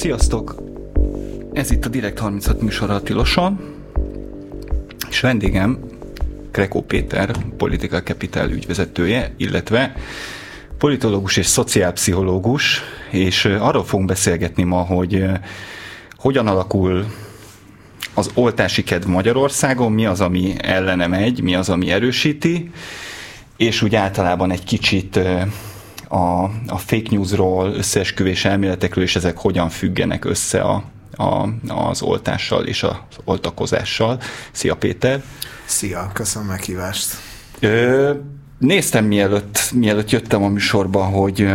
[0.00, 0.54] Sziasztok!
[1.52, 3.74] Ez itt a Direkt 36 műsor a Tiloson,
[5.10, 5.78] és vendégem
[6.50, 9.96] Krekó Péter, Political Capital ügyvezetője, illetve
[10.78, 15.24] politológus és szociálpszichológus, és arról fogunk beszélgetni ma, hogy
[16.16, 17.06] hogyan alakul
[18.14, 22.70] az oltási kedv Magyarországon, mi az, ami ellene megy, mi az, ami erősíti,
[23.56, 25.20] és úgy általában egy kicsit
[26.10, 30.82] a, a fake newsról, összeesküvés elméletekről, és ezek hogyan függenek össze a,
[31.16, 34.20] a, az oltással és az oltakozással.
[34.52, 35.22] Szia Péter!
[35.64, 37.16] Szia, köszönöm a meghívást!
[37.60, 38.12] Ö,
[38.58, 41.48] néztem mielőtt, mielőtt jöttem a műsorba, hogy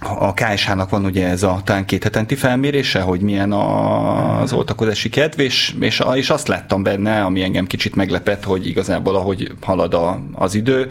[0.00, 5.08] a KSH-nak van ugye ez a talán két hetenti felmérése, hogy milyen a, az oltakozási
[5.08, 9.94] kedv, és, és, és azt láttam benne, ami engem kicsit meglepett, hogy igazából ahogy halad
[9.94, 10.88] a, az idő,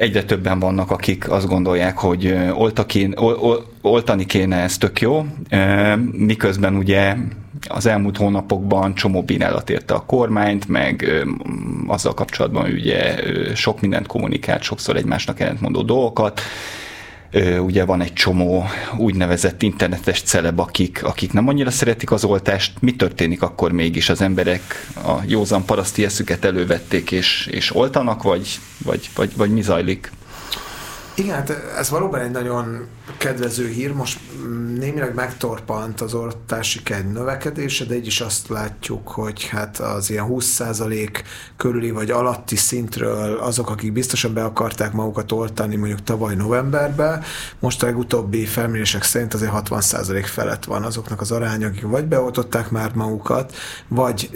[0.00, 5.26] egyre többen vannak, akik azt gondolják, hogy oltakin, ol, oltani kéne, ez tök jó,
[6.12, 7.14] miközben ugye
[7.68, 11.24] az elmúlt hónapokban csomó bírálat érte a kormányt, meg
[11.86, 13.16] azzal kapcsolatban ugye
[13.54, 16.40] sok mindent kommunikált, sokszor egymásnak ellentmondó dolgokat,
[17.60, 18.64] ugye van egy csomó
[18.96, 22.72] úgynevezett internetes celeb, akik, akik nem annyira szeretik az oltást.
[22.80, 24.08] Mi történik akkor mégis?
[24.08, 29.62] Az emberek a józan paraszti eszüket elővették és, és oltanak, vagy, vagy, vagy, vagy mi
[29.62, 30.10] zajlik?
[31.20, 32.86] Igen, hát ez valóban egy nagyon
[33.18, 33.92] kedvező hír.
[33.92, 34.20] Most
[34.78, 40.26] némileg megtorpant az oltási kedv növekedése, de így is azt látjuk, hogy hát az ilyen
[40.28, 41.22] 20%
[41.56, 47.22] körüli vagy alatti szintről azok, akik biztosan be akarták magukat oltani mondjuk tavaly novemberben,
[47.58, 52.70] most a legutóbbi felmérések szerint azért 60% felett van azoknak az aránya, akik vagy beoltották
[52.70, 53.54] már magukat,
[53.88, 54.30] vagy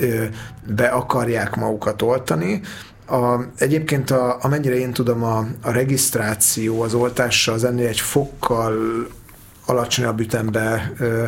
[0.66, 2.60] be akarják magukat oltani,
[3.06, 8.76] a, egyébként a, amennyire én tudom, a, a regisztráció az oltásra az ennél egy fokkal
[9.66, 11.24] alacsonyabb ütembe ö,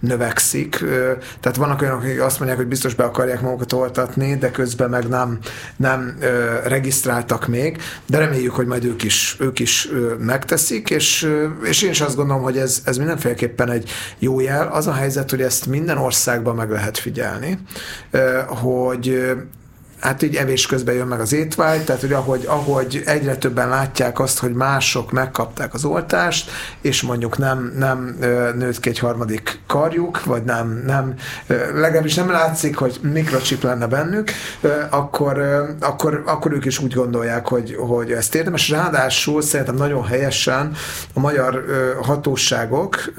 [0.00, 0.80] növekszik.
[0.80, 4.90] Ö, tehát vannak olyanok, akik azt mondják, hogy biztos be akarják magukat oltatni, de közben
[4.90, 5.38] meg nem,
[5.76, 11.22] nem ö, regisztráltak még, de reméljük, hogy majd ők is, ők is ö, megteszik, és,
[11.22, 14.68] ö, és én is azt gondolom, hogy ez, ez mindenféleképpen egy jó jel.
[14.68, 17.58] Az a helyzet, hogy ezt minden országban meg lehet figyelni,
[18.10, 19.34] ö, hogy
[20.00, 24.20] hát így evés közben jön meg az étvágy, tehát hogy ahogy, ahogy egyre többen látják
[24.20, 26.50] azt, hogy mások megkapták az oltást,
[26.80, 28.16] és mondjuk nem, nem
[28.56, 31.14] nőtt ki egy harmadik karjuk, vagy nem, nem
[31.74, 34.30] legalábbis nem látszik, hogy mikrochip lenne bennük,
[34.90, 35.42] akkor,
[35.80, 38.68] akkor, akkor ők is úgy gondolják, hogy, hogy ezt érdemes.
[38.70, 40.72] Ráadásul szerintem nagyon helyesen
[41.14, 41.64] a magyar
[42.02, 43.12] hatóságok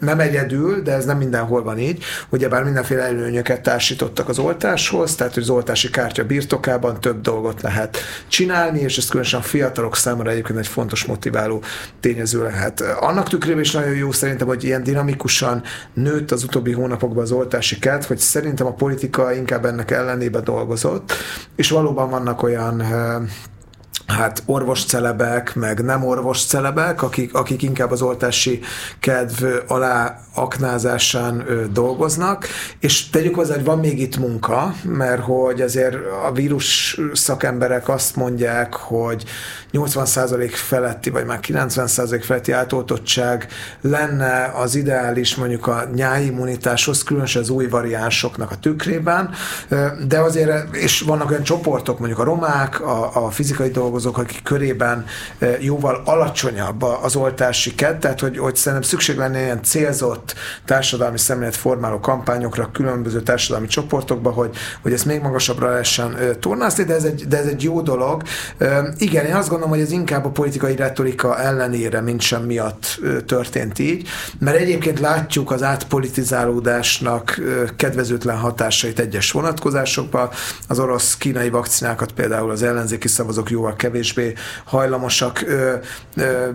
[0.00, 5.34] nem egyedül, de ez nem mindenhol van így, ugyebár mindenféle előnyöket társítottak az oltáshoz, tehát
[5.34, 10.30] hogy az oltási kártya birtokában több dolgot lehet csinálni, és ez különösen a fiatalok számára
[10.30, 11.62] egyébként egy fontos motiváló
[12.00, 12.80] tényező lehet.
[12.80, 15.62] Annak tükrében is nagyon jó szerintem, hogy ilyen dinamikusan
[15.92, 21.12] nőtt az utóbbi hónapokban az oltási kedv, hogy szerintem a politika inkább ennek ellenébe dolgozott,
[21.56, 22.82] és valóban vannak olyan
[24.08, 28.60] hát orvoscelebek, meg nem orvoscelebek, akik, akik inkább az oltási
[29.00, 32.46] kedv alá aknázásán ö, dolgoznak,
[32.80, 35.96] és tegyük hozzá, hogy van még itt munka, mert hogy azért
[36.28, 39.24] a vírus szakemberek azt mondják, hogy
[39.72, 43.46] 80% feletti, vagy már 90% feletti átoltottság
[43.80, 49.30] lenne az ideális mondjuk a nyáimmunitáshoz, különösen az új variánsoknak a tükrében,
[50.06, 55.04] de azért, és vannak olyan csoportok, mondjuk a romák, a, a fizikai dolgozók, akik körében
[55.58, 60.34] jóval alacsonyabb az oltási ked, tehát hogy, hogy szerintem szükség lenne ilyen célzott
[60.64, 66.94] társadalmi szemlélet formáló kampányokra, különböző társadalmi csoportokba, hogy, hogy ezt még magasabbra lehessen tornázni, de
[66.94, 68.22] ez egy, de ez egy jó dolog.
[68.98, 73.78] Igen, én azt gondolom, hogy ez inkább a politikai retorika ellenére, mint sem miatt történt
[73.78, 74.08] így,
[74.38, 77.40] mert egyébként látjuk az átpolitizálódásnak
[77.76, 80.28] kedvezőtlen hatásait egyes vonatkozásokban.
[80.68, 84.32] Az orosz-kínai vakcinákat például az ellenzéki szavazók jóval kevésbé
[84.64, 85.44] hajlamosak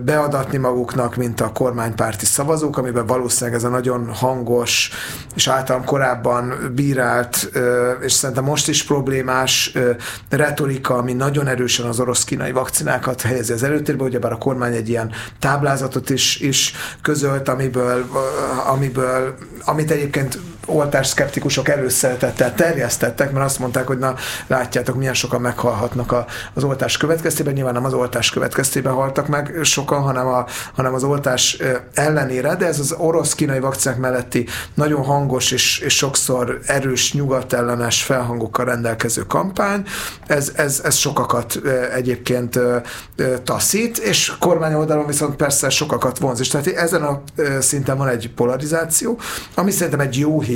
[0.06, 4.90] beadatni maguknak, mint a kormánypárti szavazók, amiben valószínűleg ez a nagyon hangos
[5.36, 7.50] és általam korábban bírált,
[8.02, 9.74] és szerintem most is problémás
[10.30, 12.52] retorika, ami nagyon erősen az orosz-kínai
[12.94, 18.06] vakcinákat helyezi az előtérbe, ugyebár a kormány egy ilyen táblázatot is, is közölt, amiből,
[18.68, 19.36] amiből
[19.66, 24.16] amit egyébként oltásszkeptikusok erőszeretettel terjesztettek, mert azt mondták, hogy na
[24.48, 27.54] látjátok, milyen sokan meghalhatnak a, az oltás következtében.
[27.54, 31.58] Nyilván nem az oltás következtében haltak meg sokan, hanem, a, hanem az oltás
[31.94, 38.66] ellenére, de ez az orosz-kínai vakcinák melletti nagyon hangos és, és sokszor erős nyugatellenes felhangokkal
[38.66, 39.86] rendelkező kampány,
[40.28, 41.62] ez, ez, ez sokakat
[41.94, 42.60] egyébként
[43.44, 46.40] taszít, és kormány oldalon viszont persze sokakat vonz.
[46.40, 47.22] És tehát ezen a
[47.60, 49.20] szinten van egy polarizáció,
[49.56, 50.53] ami szerintem egy jó hír,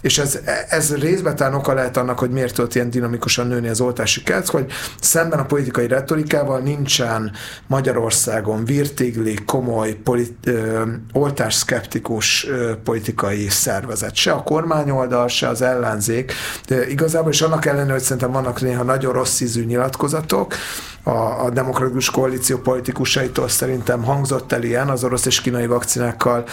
[0.00, 0.38] és ez,
[0.68, 4.48] ez részben talán oka lehet annak, hogy miért tudott ilyen dinamikusan nőni az oltási kelc,
[4.48, 7.32] hogy szemben a politikai retorikával nincsen
[7.66, 10.82] Magyarországon virtigli, komoly polit, ö,
[11.12, 14.14] oltásszkeptikus ö, politikai szervezet.
[14.14, 16.32] Se a kormányoldal, se az ellenzék.
[16.66, 20.54] De igazából, és annak ellenére, hogy szerintem vannak néha nagyon rossz ízű nyilatkozatok,
[21.02, 26.44] a, a demokratikus koalíció politikusaitól szerintem hangzott el ilyen az orosz és kínai vakcinákkal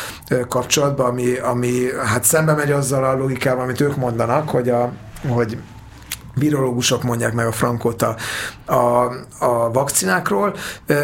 [0.48, 4.92] kapcsolatban, ami, ami hát szembe megy azzal a logikával, amit ők mondanak, hogy, a,
[5.28, 5.58] hogy
[6.38, 8.16] virológusok mondják meg a frankot a,
[8.66, 10.56] a, a vakcinákról,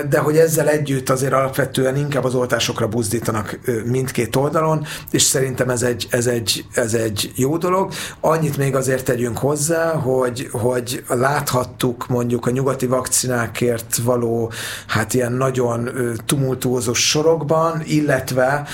[0.10, 5.82] de hogy ezzel együtt azért alapvetően inkább az oltásokra buzdítanak mindkét oldalon, és szerintem ez
[5.82, 7.92] egy, ez egy, ez egy jó dolog.
[8.20, 14.52] Annyit még azért tegyünk hozzá, hogy, hogy láthattuk mondjuk a nyugati vakcinákért való
[14.88, 15.90] hát ilyen nagyon
[16.26, 18.68] tumultuózós sorokban, illetve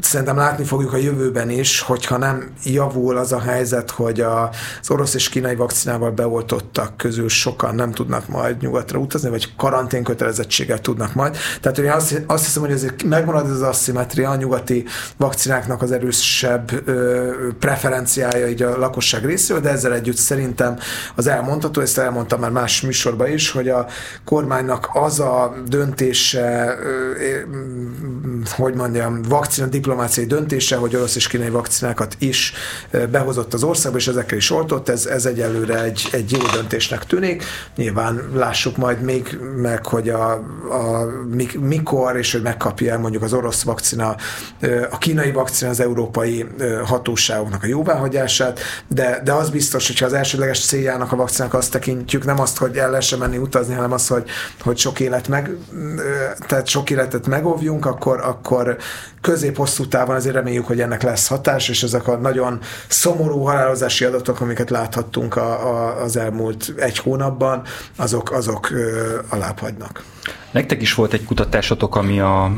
[0.00, 5.14] szerintem látni fogjuk a jövőben is, hogyha nem javul az a helyzet, hogy az orosz
[5.14, 11.14] és kínai vakcinával beoltottak közül sokan nem tudnak majd nyugatra utazni, vagy karantén kötelezettséggel tudnak
[11.14, 11.36] majd.
[11.60, 14.84] Tehát én azt, azt hiszem, hogy ezért megmarad ez az asszimetria, a nyugati
[15.16, 20.78] vakcináknak az erősebb ö, preferenciája így a lakosság részéről, de ezzel együtt szerintem
[21.14, 23.86] az elmondható, ezt elmondtam már más műsorban is, hogy a
[24.24, 26.96] kormánynak az a döntése, ö,
[28.46, 32.52] hogy mondjam, vakcina diplomáciai döntése, hogy orosz és kínai vakcinákat is
[33.10, 35.26] behozott az országba, és ezekkel is oltott, ez, ez
[35.58, 37.44] egyelőre egy, egy jó döntésnek tűnik.
[37.76, 40.32] Nyilván lássuk majd még meg, hogy a,
[40.70, 41.06] a
[41.60, 44.16] mikor, és hogy megkapja mondjuk az orosz vakcina,
[44.90, 46.46] a kínai vakcina az európai
[46.84, 52.24] hatóságoknak a jóváhagyását, de, de az biztos, hogyha az elsődleges céljának a vakcinának azt tekintjük,
[52.24, 54.24] nem azt, hogy el lehessen menni utazni, hanem az, hogy,
[54.60, 55.50] hogy sok élet meg,
[56.46, 58.76] tehát sok életet megóvjunk, akkor, akkor
[59.20, 64.40] közép-hosszú távon azért reméljük, hogy ennek lesz hatás, és ezek a nagyon szomorú halálozási adatok,
[64.40, 67.62] amiket láthattunk a, a, az elmúlt egy hónapban,
[67.96, 68.70] azok, azok
[69.28, 70.02] alább hagynak.
[70.50, 72.52] Nektek is volt egy kutatásotok, ami a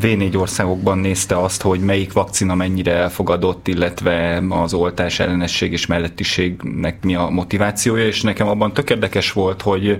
[0.00, 7.04] V4 országokban nézte azt, hogy melyik vakcina mennyire elfogadott, illetve az oltás ellenesség és mellettiségnek
[7.04, 9.98] mi a motivációja, és nekem abban tök érdekes volt, hogy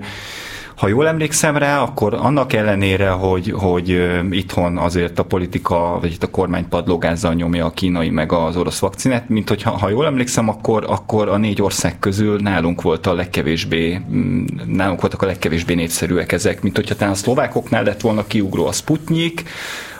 [0.79, 6.23] ha jól emlékszem rá, akkor annak ellenére, hogy, hogy itthon azért a politika, vagy itt
[6.23, 10.05] a kormány padlogázzal nyomja a kínai meg az orosz vakcinát, mint hogy ha, ha jól
[10.05, 15.25] emlékszem, akkor, akkor a négy ország közül nálunk volt a legkevésbé, mm, nálunk voltak a
[15.25, 19.43] legkevésbé népszerűek ezek, mint hogyha talán a szlovákoknál lett volna kiugró a Sputnik,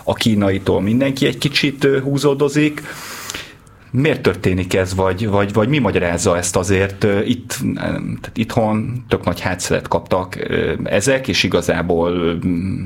[0.04, 2.82] a kínaitól mindenki egy kicsit húzódozik,
[3.92, 7.04] Miért történik ez, vagy, vagy, vagy mi magyarázza ezt azért?
[7.26, 10.38] Itt, tehát itthon tök nagy hátszelet kaptak
[10.84, 12.40] ezek, és igazából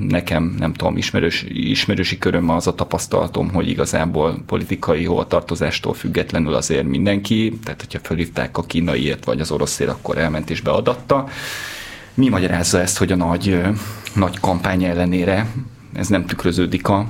[0.08, 6.88] nekem, nem tudom, ismerős, ismerősi köröm az a tapasztalatom, hogy igazából politikai hovatartozástól függetlenül azért
[6.88, 11.28] mindenki, tehát hogyha fölhívták a kínaiért vagy az oroszért, akkor elment és beadatta.
[12.14, 13.62] Mi magyarázza ezt, hogy a nagy,
[14.16, 15.48] nagy kampány ellenére
[15.94, 17.08] ez nem tükröződik a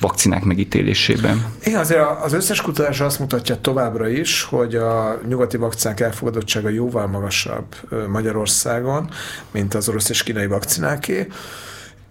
[0.00, 1.44] vakcinák megítélésében.
[1.64, 7.06] Igen, azért az összes kutatás azt mutatja továbbra is, hogy a nyugati vakcinák elfogadottsága jóval
[7.06, 7.76] magasabb
[8.08, 9.10] Magyarországon,
[9.50, 11.26] mint az orosz és kínai vakcináké.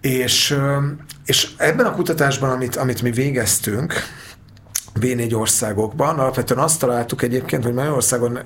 [0.02, 0.58] És,
[1.26, 3.94] és ebben a kutatásban, amit, amit mi végeztünk,
[5.02, 6.20] V4 országokban.
[6.20, 8.40] Alapvetően azt találtuk egyébként, hogy Magyarországon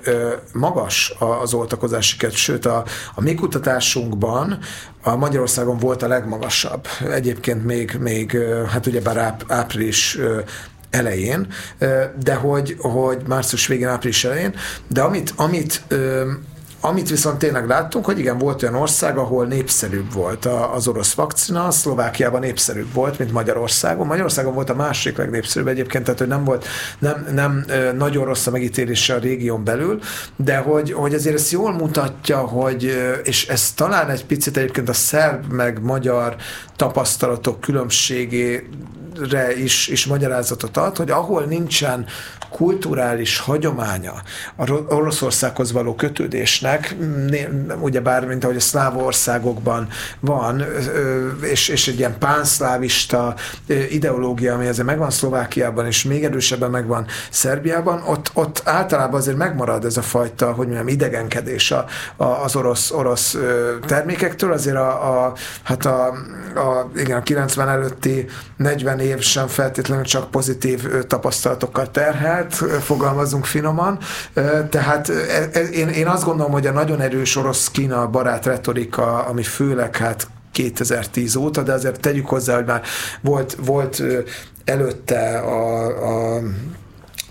[0.52, 4.58] magas az oltakozási kedv, sőt a, a mi kutatásunkban
[5.02, 6.86] a Magyarországon volt a legmagasabb.
[7.10, 8.36] Egyébként még, még
[8.68, 10.18] hát ugyebár áp, április
[10.90, 11.46] elején,
[12.22, 14.54] de hogy, hogy március végén, április elején,
[14.88, 15.84] de amit, amit
[16.84, 21.70] amit viszont tényleg láttunk, hogy igen, volt olyan ország, ahol népszerűbb volt az orosz vakcina,
[21.70, 24.06] Szlovákiában népszerűbb volt, mint Magyarországon.
[24.06, 26.66] Magyarországon volt a másik legnépszerűbb egyébként, tehát hogy nem volt,
[26.98, 27.64] nem, nem
[27.96, 30.00] nagyon rossz a megítélése a régión belül,
[30.36, 34.92] de hogy, hogy azért ezt jól mutatja, hogy, és ez talán egy picit egyébként a
[34.92, 36.36] szerb meg magyar
[36.76, 38.68] tapasztalatok különbségé
[39.20, 42.06] erre is, is magyarázatot ad, hogy ahol nincsen
[42.50, 44.12] kulturális hagyománya
[44.56, 46.96] a Oroszországhoz való kötődésnek,
[47.80, 49.88] ugyebár, mint ahogy a szláv országokban
[50.20, 50.64] van,
[51.50, 53.34] és, és egy ilyen pánszlávista
[53.90, 59.84] ideológia, ami ezzel megvan Szlovákiában, és még erősebben megvan Szerbiában, ott, ott általában azért megmarad
[59.84, 61.84] ez a fajta, hogy mondjam, idegenkedés a,
[62.16, 63.36] a, az orosz, orosz
[63.86, 66.06] termékektől, azért a, a hát a,
[66.54, 68.26] a, igen, a 90 előtti
[68.56, 73.98] 40 év sem feltétlenül csak pozitív tapasztalatokkal terhelt, fogalmazunk finoman,
[74.70, 79.42] tehát e, e, én, én azt gondolom, hogy a nagyon erős orosz-kína barát retorika, ami
[79.42, 82.82] főleg hát 2010 óta, de azért tegyük hozzá, hogy már
[83.20, 84.02] volt, volt
[84.64, 85.86] előtte a,
[86.34, 86.40] a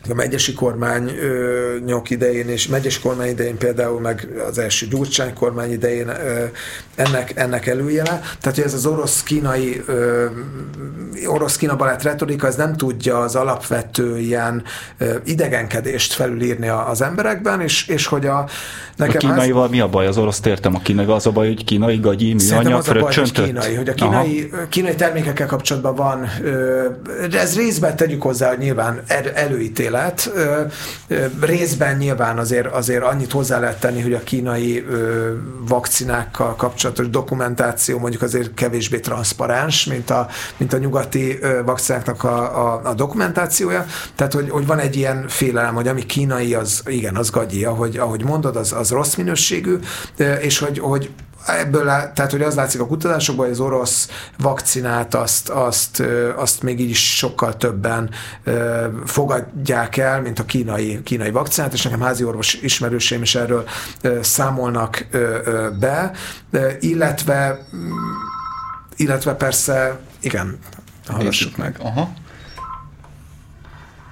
[0.09, 6.07] a megyesi kormányok idején és megyesi kormány idején például meg az első Gyurcsány kormány idején
[6.07, 6.43] ö,
[6.95, 8.21] ennek, ennek előjele.
[8.39, 9.83] Tehát, hogy ez az orosz-kínai
[11.25, 14.63] orosz-kína barát retorika, ez nem tudja az alapvető ilyen
[14.97, 18.47] ö, idegenkedést felülírni az emberekben, és, és hogy a
[18.95, 20.07] nekem a kínaival ez, mi a baj?
[20.07, 23.13] Az orosz értem a kínai, az a baj, hogy kínai gagyi műanyag az a baj,
[23.15, 26.85] hogy kínai, hogy a kínai, kínai termékekkel kapcsolatban van, ö,
[27.31, 30.31] ez részben tegyük hozzá, hogy nyilván er, előítél ítélet.
[31.41, 34.85] Részben nyilván azért, azért annyit hozzá lehet tenni, hogy a kínai
[35.67, 42.81] vakcinákkal kapcsolatos dokumentáció mondjuk azért kevésbé transzparens, mint a, mint a nyugati vakcináknak a, a,
[42.83, 43.85] a dokumentációja.
[44.15, 47.97] Tehát, hogy, hogy van egy ilyen félelem, hogy ami kínai, az igen, az gagyi, ahogy,
[47.97, 49.77] ahogy mondod, az, az rossz minőségű,
[50.41, 51.09] és hogy, hogy
[51.45, 56.03] ebből, tehát hogy az látszik a kutatásokban, hogy az orosz vakcinát azt, azt,
[56.35, 58.09] azt még így is sokkal többen
[59.05, 63.67] fogadják el, mint a kínai, kínai vakcinát, és nekem házi orvos ismerőseim is erről
[64.21, 65.07] számolnak
[65.79, 66.11] be,
[66.79, 67.65] illetve
[68.95, 70.59] illetve persze, igen,
[71.07, 71.75] hallgassuk meg.
[71.83, 72.09] Aha.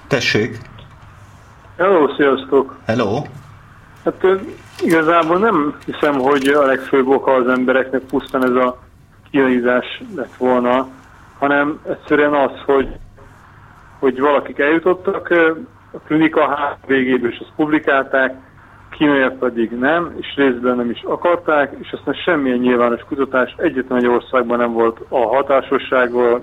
[0.07, 0.59] Tessék.
[1.77, 2.79] Hello, sziasztok.
[2.85, 3.25] Hello.
[4.03, 4.25] Hát
[4.83, 8.77] Igazából nem hiszem, hogy a legfőbb oka az embereknek pusztán ez a
[9.31, 10.87] kínalizás lett volna,
[11.39, 12.87] hanem egyszerűen az, hogy,
[13.99, 15.29] hogy valakik eljutottak
[15.91, 18.35] a klinika végéből, és azt publikálták,
[18.89, 24.07] kínaiak pedig nem, és részben nem is akarták, és aztán semmilyen nyilvános kutatás egyetlen egy
[24.07, 26.41] országban nem volt a hatásosságról,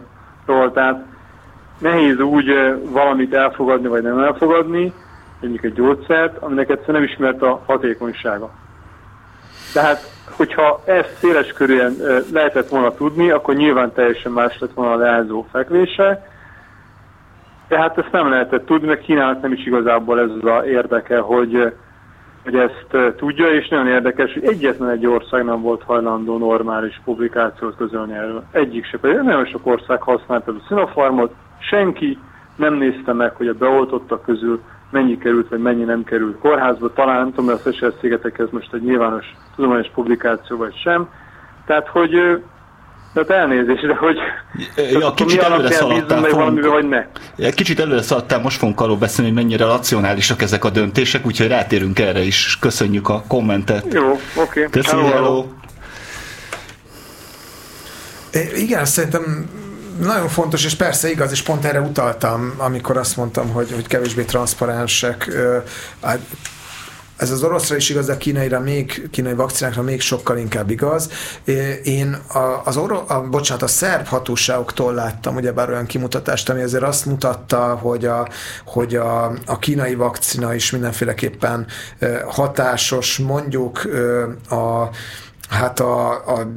[0.73, 1.05] tehát
[1.79, 2.47] nehéz úgy
[2.91, 4.93] valamit elfogadni, vagy nem elfogadni,
[5.41, 8.51] mondjuk egy gyógyszert, aminek egyszerűen nem ismert a hatékonysága.
[9.73, 10.01] Tehát,
[10.31, 11.97] hogyha ezt széles körűen
[12.33, 16.35] lehetett volna tudni, akkor nyilván teljesen más lett volna a leányzó fekvése,
[17.69, 21.73] tehát ezt nem lehetett tudni, mert Kínának nem is igazából ez az a érdeke, hogy,
[22.45, 27.77] hogy ezt tudja, és nagyon érdekes, hogy egyetlen egy ország nem volt hajlandó normális publikációt
[27.77, 28.45] közölni erről.
[28.51, 32.19] Egyik se, pedig nagyon sok ország használta a Sinopharmot, senki
[32.57, 36.93] nem nézte meg, hogy a beoltottak közül mennyi került, vagy mennyi nem került kórházba.
[36.93, 39.27] Talán nem tudom, hogy a Seychelles szigetek ez most egy nyilvános
[39.57, 41.09] tudományos publikáció, vagy sem.
[41.67, 42.41] Tehát, hogy
[43.13, 44.17] tehát elnézést, de hogy
[44.93, 47.07] ja, kicsit előre szaladtál, fogunk, vagy ne.
[47.37, 51.49] Ja, kicsit előre szaladtál, most fogunk arról beszélni, hogy mennyire racionálisak ezek a döntések, úgyhogy
[51.49, 52.59] rátérünk erre is.
[52.61, 53.95] Köszönjük a kommentet.
[53.95, 54.21] Jó, oké.
[54.35, 54.67] Okay.
[54.71, 55.25] Köszönjük, hello.
[55.25, 55.45] hello.
[58.57, 59.49] Igen, szerintem
[59.99, 64.23] nagyon fontos, és persze igaz, és pont erre utaltam, amikor azt mondtam, hogy, hogy kevésbé
[64.23, 65.31] transzparensek.
[67.17, 71.11] Ez az oroszra is igaz, de a kínaira még, kínai vakcinákra még sokkal inkább igaz.
[71.83, 76.83] Én a, az oro, a, bocsánat, a szerb hatóságoktól láttam ugyebár olyan kimutatást, ami azért
[76.83, 78.29] azt mutatta, hogy a,
[78.65, 81.67] hogy a, a kínai vakcina is mindenféleképpen
[82.27, 83.89] hatásos, mondjuk
[84.51, 84.89] a
[85.49, 86.53] hát a, a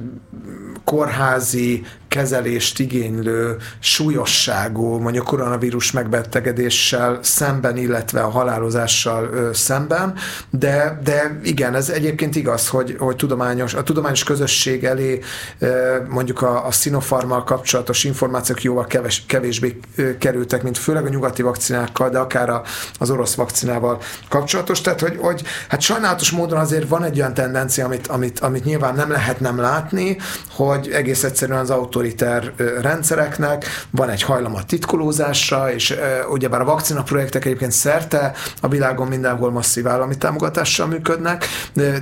[0.84, 10.14] kórházi kezelést igénylő súlyosságú, mondjuk koronavírus megbetegedéssel szemben, illetve a halálozással szemben,
[10.50, 15.20] de, de igen, ez egyébként igaz, hogy, hogy tudományos, a tudományos közösség elé
[16.10, 19.80] mondjuk a, a Sinopharmal kapcsolatos információk jóval keves, kevésbé
[20.20, 22.64] kerültek, mint főleg a nyugati vakcinákkal, de akár a,
[23.00, 27.86] az orosz vakcinával kapcsolatos, tehát hogy, hogy hát sajnálatos módon azért van egy olyan tendencia,
[27.86, 30.18] amit, amit, amit nyilván nem lehet nem látni,
[30.50, 35.96] hogy egész egyszerűen az autó autoriter rendszereknek, van egy hajlam a titkolózásra, és
[36.32, 41.46] ugyebár a vakcina projektek egyébként szerte a világon mindenhol masszív állami támogatással működnek,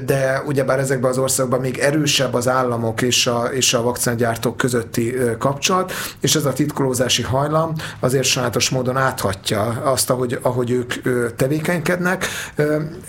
[0.05, 5.15] de ugyebár ezekben az országban még erősebb az államok és a, és a vakcinagyártók közötti
[5.39, 10.93] kapcsolat, és ez a titkolózási hajlam azért sajátos módon áthatja azt, ahogy, ahogy ők
[11.35, 12.25] tevékenykednek.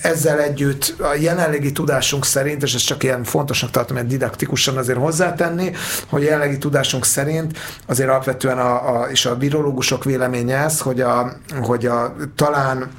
[0.01, 4.99] Ezzel együtt a jelenlegi tudásunk szerint, és ez csak ilyen fontosnak tartom, hogy didaktikusan azért
[4.99, 5.73] hozzátenni,
[6.09, 11.01] hogy jelenlegi tudásunk tudásunk szerint azért alapvetően a, a, és a virológusok véleménye ez, hogy,
[11.01, 11.33] a,
[11.63, 12.91] hogy a, talán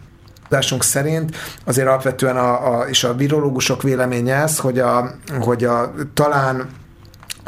[0.50, 5.94] tudásunk szerint azért alapvetően a, a, és a virológusok véleménye ez, hogy, a, hogy a,
[6.14, 6.70] talán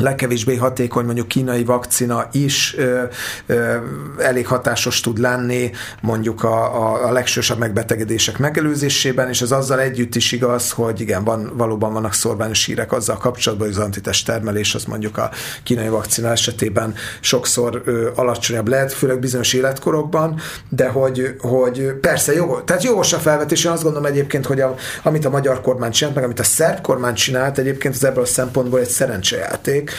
[0.01, 3.03] legkevésbé hatékony mondjuk kínai vakcina is ö,
[3.45, 3.75] ö,
[4.17, 10.15] elég hatásos tud lenni mondjuk a, a, a legsősabb megbetegedések megelőzésében, és ez azzal együtt
[10.15, 14.75] is igaz, hogy igen, van, valóban vannak szorványos hírek azzal kapcsolatban, hogy az antitest termelés
[14.75, 15.31] az mondjuk a
[15.63, 20.39] kínai vakcina esetében sokszor ö, alacsonyabb lehet, főleg bizonyos életkorokban,
[20.69, 24.75] de hogy, hogy persze jó, tehát jogos a felvetés, én azt gondolom egyébként, hogy a,
[25.03, 28.27] amit a magyar kormány csinált, meg amit a szerb kormány csinált, egyébként az ebből a
[28.27, 29.90] szempontból egy szerencsejáték,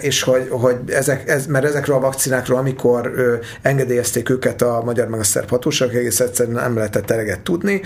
[0.00, 3.12] és hogy, hogy ezek, ez, mert ezekről a vakcinákról, amikor
[3.62, 7.82] engedélyezték őket a magyar meg a szerb hatóságok, egész egyszerűen nem lehetett eleget tudni.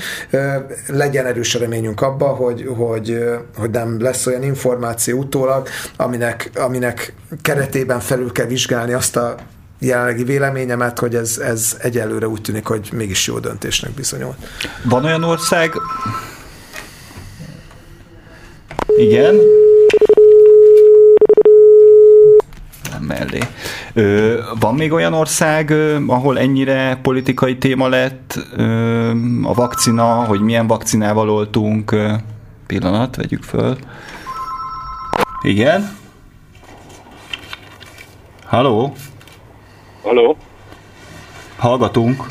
[0.86, 3.24] Legyen erős reményünk abba, hogy, hogy,
[3.56, 9.34] hogy nem lesz olyan információ utólag, aminek, aminek keretében felül kell vizsgálni azt a
[9.78, 14.34] jelenlegi véleményemet, hogy ez, ez egyelőre úgy tűnik, hogy mégis jó döntésnek bizonyul.
[14.82, 15.72] Van olyan ország,
[18.96, 19.36] igen,
[23.18, 23.38] mellé.
[23.94, 29.10] Ö, van még olyan ország, ö, ahol ennyire politikai téma lett ö,
[29.42, 31.92] a vakcina, hogy milyen vakcinával oltunk?
[31.92, 32.12] Ö,
[32.66, 33.76] pillanat, vegyük föl.
[35.42, 35.96] Igen?
[38.44, 38.92] Haló?
[40.02, 40.36] Haló?
[41.56, 42.24] Hallgatunk.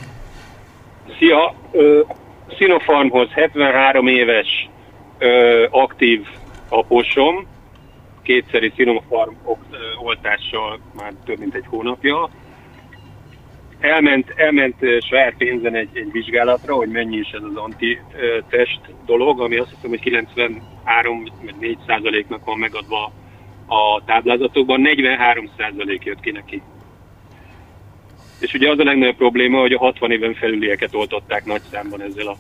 [1.20, 1.54] Szia!
[1.72, 2.00] Ö,
[2.58, 4.70] Sinopharmhoz 73 éves
[5.18, 6.26] ö, aktív
[6.70, 7.46] aposom,
[8.32, 9.34] kétszeri Sinopharm
[10.04, 12.30] oltással már több mint egy hónapja.
[13.80, 19.58] Elment, elment saját pénzen egy, egy vizsgálatra, hogy mennyi is ez az antitest dolog, ami
[19.58, 21.24] azt hiszem, hogy 93
[21.60, 23.12] 4 százaléknak van megadva
[23.68, 26.62] a táblázatokban, 43 százalék jött ki neki.
[28.40, 32.28] És ugye az a legnagyobb probléma, hogy a 60 éven felülieket oltották nagy számban ezzel
[32.28, 32.36] a,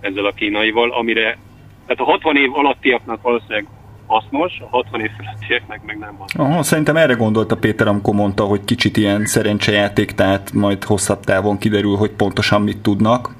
[0.00, 1.38] ezzel a kínaival, amire,
[1.86, 3.66] tehát a 60 év alattiaknak valószínűleg
[4.08, 6.46] hasznos, a 60 év felettieknek meg nem van.
[6.46, 11.58] Aha, szerintem erre gondolta Péter, amikor mondta, hogy kicsit ilyen szerencsejáték, tehát majd hosszabb távon
[11.58, 13.34] kiderül, hogy pontosan mit tudnak.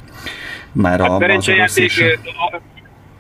[0.72, 1.90] Már hát a, szerencsejáték,
[2.24, 2.60] a,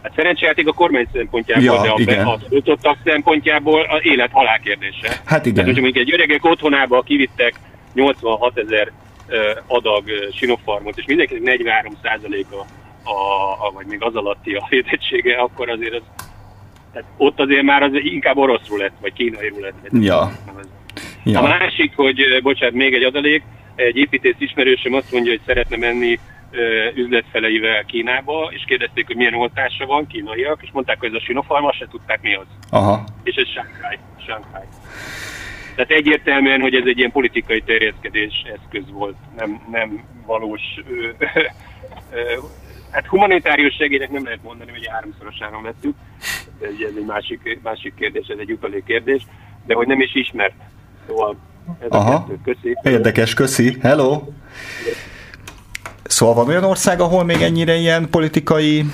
[0.02, 2.28] hát szerencsejáték a kormány szempontjából, ja, de a, igen.
[2.50, 5.20] utottak szempontjából az élet-halál kérdése.
[5.24, 5.64] Hát igen.
[5.64, 7.54] Tehát, hogyha egy öregek otthonába kivittek
[7.94, 8.92] 86 ezer
[9.66, 12.54] adag sinofarmot, és mindenkinek 43 a,
[13.10, 16.27] a, a, vagy még az alatti a védettsége, akkor azért az
[16.92, 19.74] tehát ott azért már az inkább orosz rulett, vagy kínai rulett.
[19.92, 20.30] Ja.
[21.24, 21.40] ja.
[21.40, 23.42] A másik, hogy bocsánat, még egy adalék,
[23.74, 26.18] egy építész ismerősöm azt mondja, hogy szeretne menni
[26.94, 31.64] üzletfeleivel Kínába, és kérdezték, hogy milyen oltásra van, kínaiak, és mondták, hogy ez a Sinopharm,
[31.64, 32.46] azt se tudták mi az.
[32.70, 33.04] Aha.
[33.22, 33.98] És ez Shanghai.
[34.26, 34.66] Shanghai.
[35.74, 40.62] Tehát egyértelműen, hogy ez egy ilyen politikai terjeszkedés eszköz volt, nem, nem valós
[42.90, 45.94] Hát humanitárius segélynek nem lehet mondani, hogy háromszorosára vettük,
[46.60, 49.26] ez egy másik, másik kérdés, ez egy utalék kérdés,
[49.66, 50.54] de hogy nem is ismert.
[51.06, 51.36] Szóval
[51.78, 52.14] ez Aha.
[52.14, 52.38] a kettő.
[52.44, 52.78] Köszi.
[52.82, 53.76] Érdekes, köszi.
[53.80, 54.22] Hello!
[56.02, 58.84] Szóval van olyan ország, ahol még ennyire ilyen politikai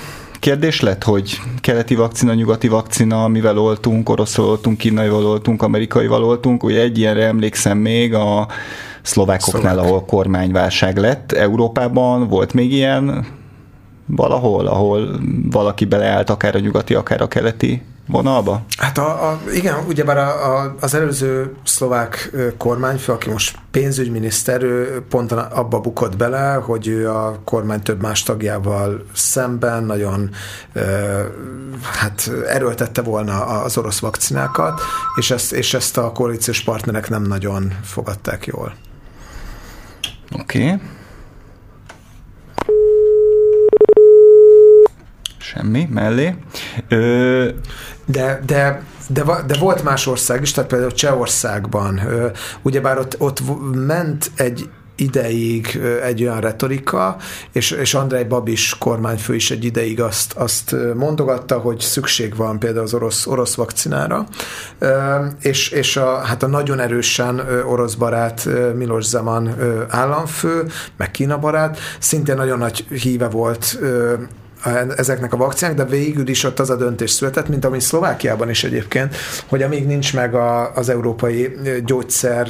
[0.40, 6.62] kérdés lett, hogy keleti vakcina, nyugati vakcina, mivel oltunk, oroszról oltunk, kínaival oltunk, amerikaival oltunk.
[6.62, 8.48] Ugye egy ilyenre emlékszem még a
[9.02, 9.88] szlovákoknál, Szlovák.
[9.88, 11.32] ahol kormányválság lett.
[11.32, 13.26] Európában volt még ilyen
[14.06, 18.62] valahol, ahol valaki beleállt akár a nyugati, akár a keleti vonalba?
[18.76, 25.02] Hát a, a, igen, ugyebár a, a, az előző szlovák kormányfő, aki most pénzügyminiszter, ő
[25.08, 30.30] pont abba bukott bele, hogy ő a kormány több más tagjával szemben nagyon
[30.72, 31.20] ö,
[31.82, 34.80] hát erőltette volna az orosz vakcinákat,
[35.16, 38.74] és ezt, és ezt a koalíciós partnerek nem nagyon fogadták jól.
[40.38, 40.64] Oké.
[40.64, 40.80] Okay.
[45.54, 46.34] Semmi, mellé.
[46.88, 47.48] Ö...
[48.06, 52.00] De, de, de, de volt más ország is, tehát például Csehországban,
[52.62, 53.42] ugyebár ott, ott
[53.86, 57.16] ment egy ideig egy olyan retorika,
[57.52, 62.84] és, és Andrei Babis kormányfő is egy ideig azt, azt mondogatta, hogy szükség van például
[62.84, 64.26] az orosz, orosz vakcinára,
[65.40, 69.54] és, és a, hát a nagyon erősen orosz barát Milos Zeman
[69.88, 73.78] államfő, meg Kína barát, szintén nagyon nagy híve volt
[74.96, 78.64] ezeknek a vakcinák, de végül is ott az a döntés született, mint ami Szlovákiában is
[78.64, 82.48] egyébként, hogy amíg nincs meg a, az európai gyógyszer,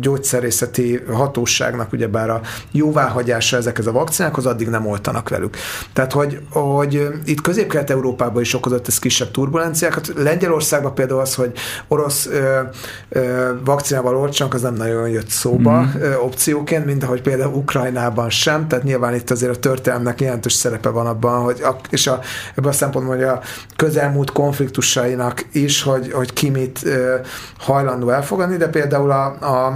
[0.00, 2.40] gyógyszerészeti hatóságnak ugyebár a
[2.72, 5.56] jóváhagyása ezekhez a vakcinákhoz, addig nem oltanak velük.
[5.92, 10.12] Tehát, hogy, hogy itt közép-kelet-európában is okozott ez kisebb turbulenciákat.
[10.16, 11.52] Lengyelországban például az, hogy
[11.88, 12.60] orosz ö,
[13.08, 16.00] ö, vakcinával oltsanak, az nem nagyon jött szóba mm.
[16.00, 20.88] ö, opcióként, mint ahogy például Ukrajnában sem, tehát nyilván itt azért a történelmnek jelentős szerepe
[20.88, 22.20] van abban, hogy a, és a,
[22.54, 23.40] ebben a szempontból, hogy a
[23.76, 27.16] közelmúlt konfliktusainak is, hogy, hogy ki mit ö,
[27.58, 29.66] hajlandó elfogadni, de például a, a,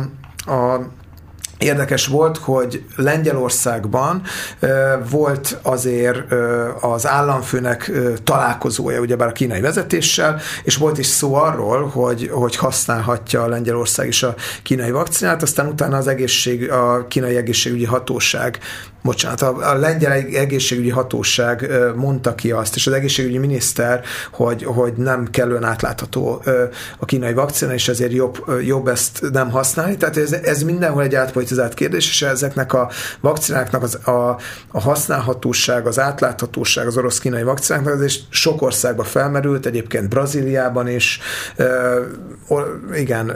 [0.53, 0.81] a
[1.59, 4.23] Érdekes volt, hogy Lengyelországban
[5.11, 6.33] volt azért
[6.81, 7.93] az államfőnek
[8.25, 14.09] találkozója, ugyebár a kínai vezetéssel, és volt is szó arról, hogy, hogy használhatja a Lengyelország
[14.09, 18.59] is a kínai vakcinát, aztán utána az egészség, a kínai egészségügyi hatóság
[19.07, 24.93] bocsánat, a, a lengyel egészségügyi hatóság mondta ki azt, és az egészségügyi miniszter, hogy, hogy
[24.93, 26.43] nem kellően átlátható
[26.99, 29.97] a kínai vakcina, és ezért jobb, jobb ezt nem használni.
[29.97, 32.91] Tehát ez, ez mindenhol egy átpolitizált kérdés, és ezeknek a
[33.21, 34.39] vakcináknak az, a,
[34.69, 41.21] a használhatóság, az átláthatóság az orosz-kínai vakcináknak, ez is sok országban felmerült, egyébként Brazíliában is,
[42.95, 43.33] igen,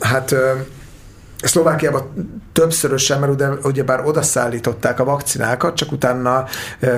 [0.00, 0.34] hát
[1.42, 2.10] Szlovákiában
[2.58, 6.44] többszörösen, mert ugye, ugyebár odaszállították a vakcinákat, csak utána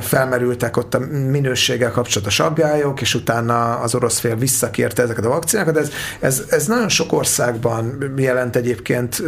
[0.00, 0.98] felmerültek ott a
[1.30, 5.76] minőséggel kapcsolatos aggályok, és utána az orosz fél visszakérte ezeket a vakcinákat.
[5.76, 9.22] Ez, ez, ez nagyon sok országban jelent egyébként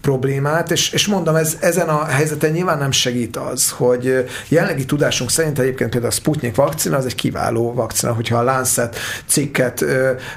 [0.00, 5.30] problémát, és, és mondom, ez, ezen a helyzeten nyilván nem segít az, hogy jelenlegi tudásunk
[5.30, 9.84] szerint egyébként például a Sputnik vakcina az egy kiváló vakcina, hogyha a Lancet cikket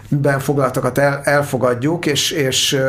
[0.10, 2.80] ben foglaltakat el, elfogadjuk, és, és,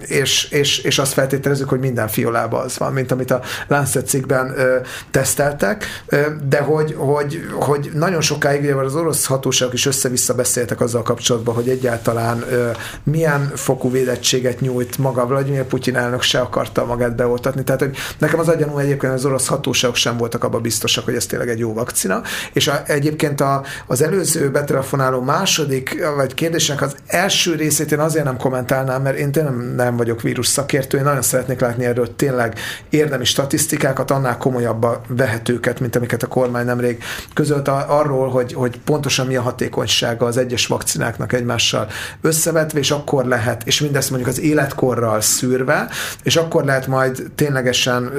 [0.00, 4.52] és, és és, azt feltételezzük, hogy minden fiolában az van, mint amit a Lancet cikkben
[4.56, 4.76] ö,
[5.10, 10.80] teszteltek, ö, de hogy, hogy, hogy nagyon sokáig ugye az orosz hatóságok is össze-vissza beszéltek
[10.80, 12.70] azzal kapcsolatban, hogy egyáltalán ö,
[13.02, 17.64] milyen fokú védettséget nyújt maga Vladimir Putyin elnök se akarta magát beoltatni.
[17.64, 21.26] Tehát, hogy nekem az agyanú egyébként az orosz hatóságok sem voltak abban biztosak, hogy ez
[21.26, 26.94] tényleg egy jó vakcina, és a, egyébként a, az előző betelefonáló második, vagy kérdésnek az
[27.06, 31.22] első részét én azért nem kommentálnám, mert én tényleg nem, vagyok vírus szakértő, én nagyon
[31.22, 37.02] szeretnék látni erről tényleg érdemi statisztikákat, annál komolyabb vehetőket, mint amiket a kormány nemrég
[37.34, 41.88] közölt arról, hogy, hogy pontosan mi a hatékonysága az egyes vakcináknak egymással
[42.20, 45.88] összevetve, és akkor lehet, és mindezt mondjuk az életkorral szűrve,
[46.22, 48.12] és akkor lehet majd ténylegesen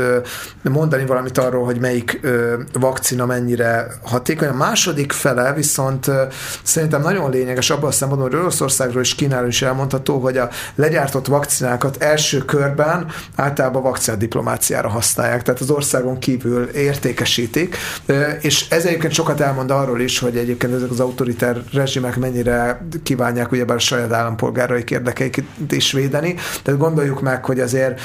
[0.62, 2.19] mondani valamit arról, hogy melyik
[2.73, 4.47] vakcina mennyire hatékony.
[4.47, 6.12] A második fele viszont
[6.63, 11.27] szerintem nagyon lényeges abban a szempontból, hogy Oroszországról és Kínáról is elmondható, hogy a legyártott
[11.27, 13.08] vakcinákat első körben
[13.47, 17.75] általában vakcinadiplomáciára használják, tehát az országon kívül értékesítik,
[18.41, 23.51] és ez egyébként sokat elmond arról is, hogy egyébként ezek az autoritár rezsimek mennyire kívánják
[23.51, 27.99] ugyebár a saját állampolgáraik érdekeiket is védeni, tehát gondoljuk meg, hogy azért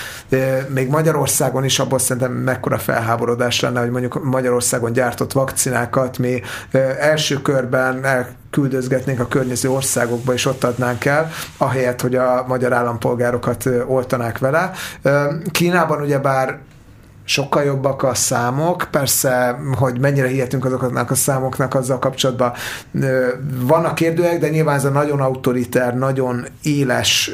[0.68, 6.42] még Magyarországon is abból szerintem mekkora felháborodás lenne, hogy mondjuk Magyarországon gyártott vakcinákat mi
[6.98, 8.00] első körben
[8.52, 14.70] küldözgetnénk a környező országokba, és ott adnánk el, ahelyett, hogy a magyar állampolgárokat oltanák vele.
[15.50, 16.58] Kínában ugyebár
[17.24, 22.52] sokkal jobbak a számok, persze, hogy mennyire hihetünk azoknak a számoknak azzal kapcsolatban
[23.60, 27.30] vannak kérdőek, de nyilván ez a nagyon autoriter, nagyon éles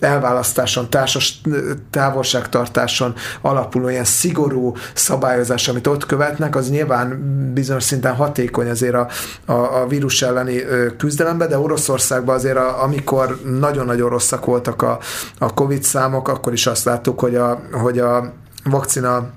[0.00, 1.40] elválasztáson, társas
[1.90, 7.20] távolságtartáson alapuló ilyen szigorú szabályozás, amit ott követnek, az nyilván
[7.54, 9.08] bizonyos szinten hatékony azért a,
[9.46, 10.62] a, a vírus elleni
[10.98, 14.98] küzdelemben, de Oroszországban azért, a, amikor nagyon-nagyon rosszak voltak a,
[15.38, 18.32] a Covid számok, akkor is azt láttuk, hogy a, hogy a
[18.64, 19.30] vakcina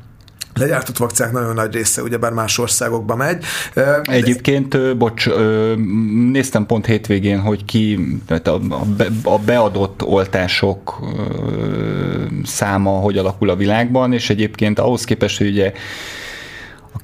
[0.53, 3.43] legyártott vakcinák nagyon nagy része ugyebár más országokba megy.
[4.01, 5.29] Egyébként, bocs,
[6.31, 7.99] néztem pont hétvégén, hogy ki
[9.23, 10.99] a beadott oltások
[12.43, 15.73] száma hogy alakul a világban, és egyébként ahhoz képest, hogy ugye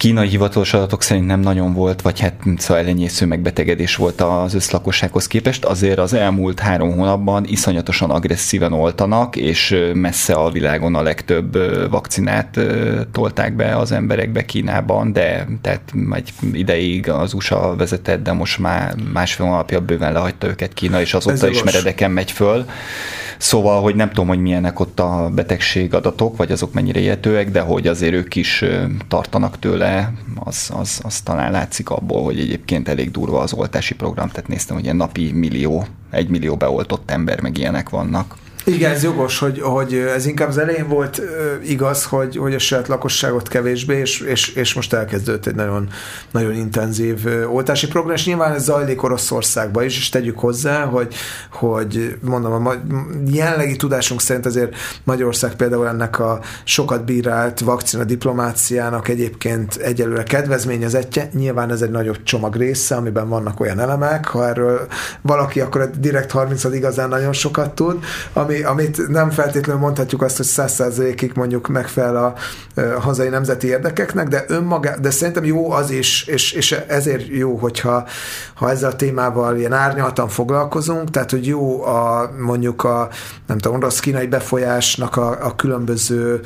[0.02, 5.28] kínai hivatalos adatok szerint nem nagyon volt, vagy hát szóval elenyésző megbetegedés volt az összlakossághoz
[5.28, 11.58] képest, azért az elmúlt három hónapban iszonyatosan agresszíven oltanak, és messze a világon a legtöbb
[11.90, 12.60] vakcinát
[13.12, 18.96] tolták be az emberekbe Kínában, de tehát egy ideig az USA vezetett, de most már
[19.14, 22.66] másfél hónapja bőven lehagyta őket Kína, és azóta is meredeken megy föl.
[23.41, 27.62] Szóval, hogy nem tudom, hogy milyenek ott a betegség adatok, vagy azok mennyire ilyetőek, de
[27.62, 28.65] hogy azért ők is
[29.08, 34.27] tartanak tőle, az, az, az talán látszik abból, hogy egyébként elég durva az oltási program,
[34.27, 38.38] tehát néztem, hogy ilyen napi millió, egy millió beoltott ember, meg ilyenek vannak.
[38.65, 41.21] Igen, ez jogos, hogy, hogy ez inkább az elején volt
[41.63, 45.89] igaz, hogy, hogy a saját lakosságot kevésbé, és, és, és most elkezdődött egy nagyon,
[46.32, 51.13] nagyon intenzív oltási program, és nyilván ez zajlik Oroszországban is, és tegyük hozzá, hogy,
[51.52, 52.74] hogy mondom, a
[53.32, 61.30] jelenlegi tudásunk szerint azért Magyarország például ennek a sokat bírált vakcina diplomáciának egyébként egyelőre kedvezményezetje,
[61.34, 64.88] nyilván ez egy nagyobb csomag része, amiben vannak olyan elemek, ha erről
[65.21, 70.46] valaki akkor direkt 30 igazán nagyon sokat tud, ami, amit nem feltétlenül mondhatjuk azt, hogy
[70.50, 72.34] 100%-ig mondjuk megfelel a,
[72.82, 77.56] a hazai nemzeti érdekeknek, de önmaga, de szerintem jó az is, és, és ezért jó,
[77.56, 78.06] hogyha
[78.56, 83.10] ha ezzel a témával ilyen árnyaltan foglalkozunk, tehát hogy jó a mondjuk a
[83.48, 86.42] nem tudom, orosz-kínai befolyásnak a, a különböző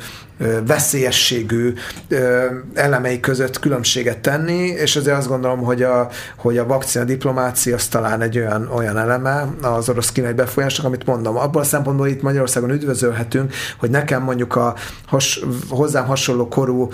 [0.66, 1.72] veszélyességű
[2.74, 7.86] elemei között különbséget tenni, és azért azt gondolom, hogy a, hogy a vakcina diplomácia az
[7.86, 11.36] talán egy olyan, olyan eleme az orosz kínai befolyásnak, amit mondom.
[11.36, 14.74] Abban a szempontból itt Magyarországon üdvözölhetünk, hogy nekem mondjuk a
[15.06, 16.90] has, hozzám hasonló korú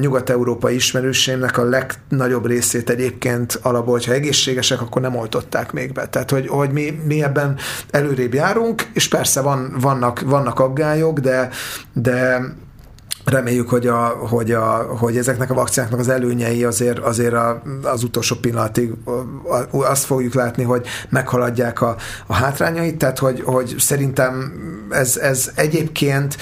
[0.00, 6.06] nyugat-európai ismerősémnek a legnagyobb részét egyébként alapból, hogyha egészségesek, akkor nem oltották még be.
[6.08, 7.56] Tehát, hogy, hogy mi, mi ebben
[7.90, 11.48] előrébb járunk, és persze van, vannak, vannak aggályok, de,
[11.92, 12.40] de
[13.24, 18.02] reméljük, hogy, a, hogy, a, hogy ezeknek a vakcináknak az előnyei azért, azért a, az
[18.02, 18.92] utolsó pillanatig
[19.70, 24.52] azt fogjuk látni, hogy meghaladják a, a hátrányait, tehát hogy, hogy szerintem
[24.90, 26.36] ez, ez egyébként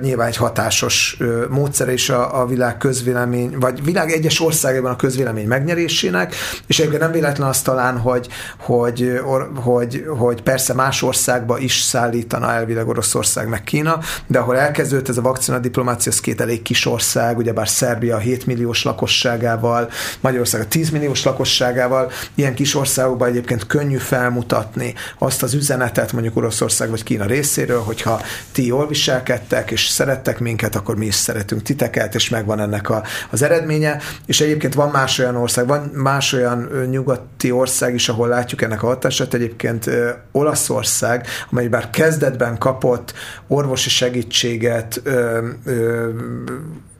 [0.00, 1.18] nyilván egy hatásos
[1.50, 6.34] módszer is a, a világ közvélemény, vagy világ egyes országában a közvélemény megnyerésének,
[6.66, 9.20] és egyébként nem véletlen az talán, hogy, hogy,
[9.54, 15.16] hogy, hogy persze más országba is szállítana elvileg Oroszország meg Kína, de ahol elkezdődött ez
[15.16, 19.90] a vakcina diplomácia, Horvátország az két elég kis ország, ugyebár Szerbia 7 milliós lakosságával,
[20.20, 26.36] Magyarország a 10 milliós lakosságával, ilyen kis országokban egyébként könnyű felmutatni azt az üzenetet mondjuk
[26.36, 28.20] Oroszország vagy Kína részéről, hogyha
[28.52, 33.02] ti jól viselkedtek és szerettek minket, akkor mi is szeretünk titeket, és megvan ennek a,
[33.30, 34.00] az eredménye.
[34.26, 38.82] És egyébként van más olyan ország, van más olyan nyugati ország is, ahol látjuk ennek
[38.82, 39.34] a hatását.
[39.34, 39.90] Egyébként
[40.32, 43.14] Olaszország, amely bár kezdetben kapott
[43.48, 46.93] orvosi segítséget, ö, ö, 嗯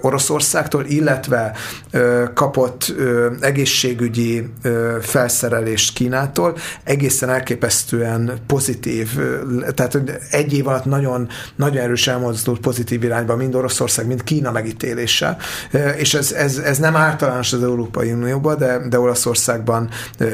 [0.00, 1.52] Oroszországtól, illetve
[2.34, 2.94] kapott
[3.40, 4.48] egészségügyi
[5.00, 9.18] felszerelést Kínától, egészen elképesztően pozitív,
[9.74, 15.36] tehát egy év alatt nagyon, nagyon erős elmozdult pozitív irányba mind Oroszország, mind Kína megítélése,
[15.96, 19.88] és ez, ez, ez nem általános az Európai Unióban, de, de Olaszországban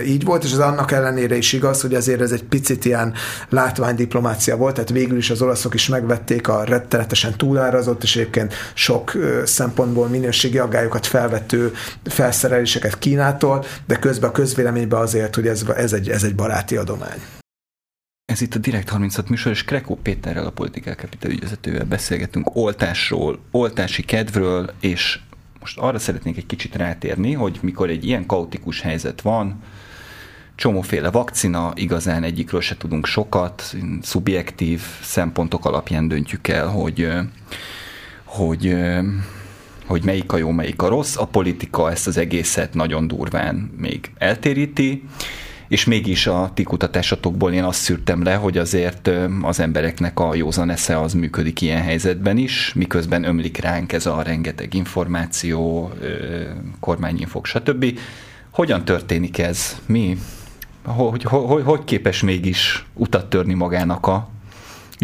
[0.07, 3.15] így volt, és ez annak ellenére is igaz, hogy azért ez egy picit ilyen
[3.49, 8.55] látványdiplomácia volt, tehát végül is az olaszok is megvették a rettenetesen túlárazott, és egyébként
[8.93, 9.13] sok
[9.45, 11.73] szempontból minőségi aggályokat felvető
[12.05, 17.19] felszereléseket Kínától, de közben a közvéleményben azért, hogy ez, ez, egy, ez egy baráti adomány.
[18.33, 23.39] Ez itt a Direkt 36 műsor, és Krekó Péterrel, a Politikál Capital ügyvezetővel beszélgetünk oltásról,
[23.51, 25.19] oltási kedvről, és
[25.61, 29.63] most arra szeretnék egy kicsit rátérni, hogy mikor egy ilyen kaotikus helyzet van,
[30.55, 37.09] csomóféle vakcina, igazán egyikről se tudunk sokat, szubjektív szempontok alapján döntjük el, hogy
[38.33, 38.77] hogy
[39.87, 41.17] hogy melyik a jó, melyik a rossz.
[41.17, 45.05] A politika ezt az egészet nagyon durván még eltéríti,
[45.69, 49.11] és mégis a ti kutatásatokból én azt szűrtem le, hogy azért
[49.43, 54.23] az embereknek a józan esze az működik ilyen helyzetben is, miközben ömlik ránk ez a
[54.23, 55.91] rengeteg információ,
[56.81, 57.99] kormányinfok, stb.
[58.51, 59.81] Hogyan történik ez?
[59.87, 60.17] Mi?
[60.85, 64.29] Hogy, hogy, hogy képes mégis utat törni magának a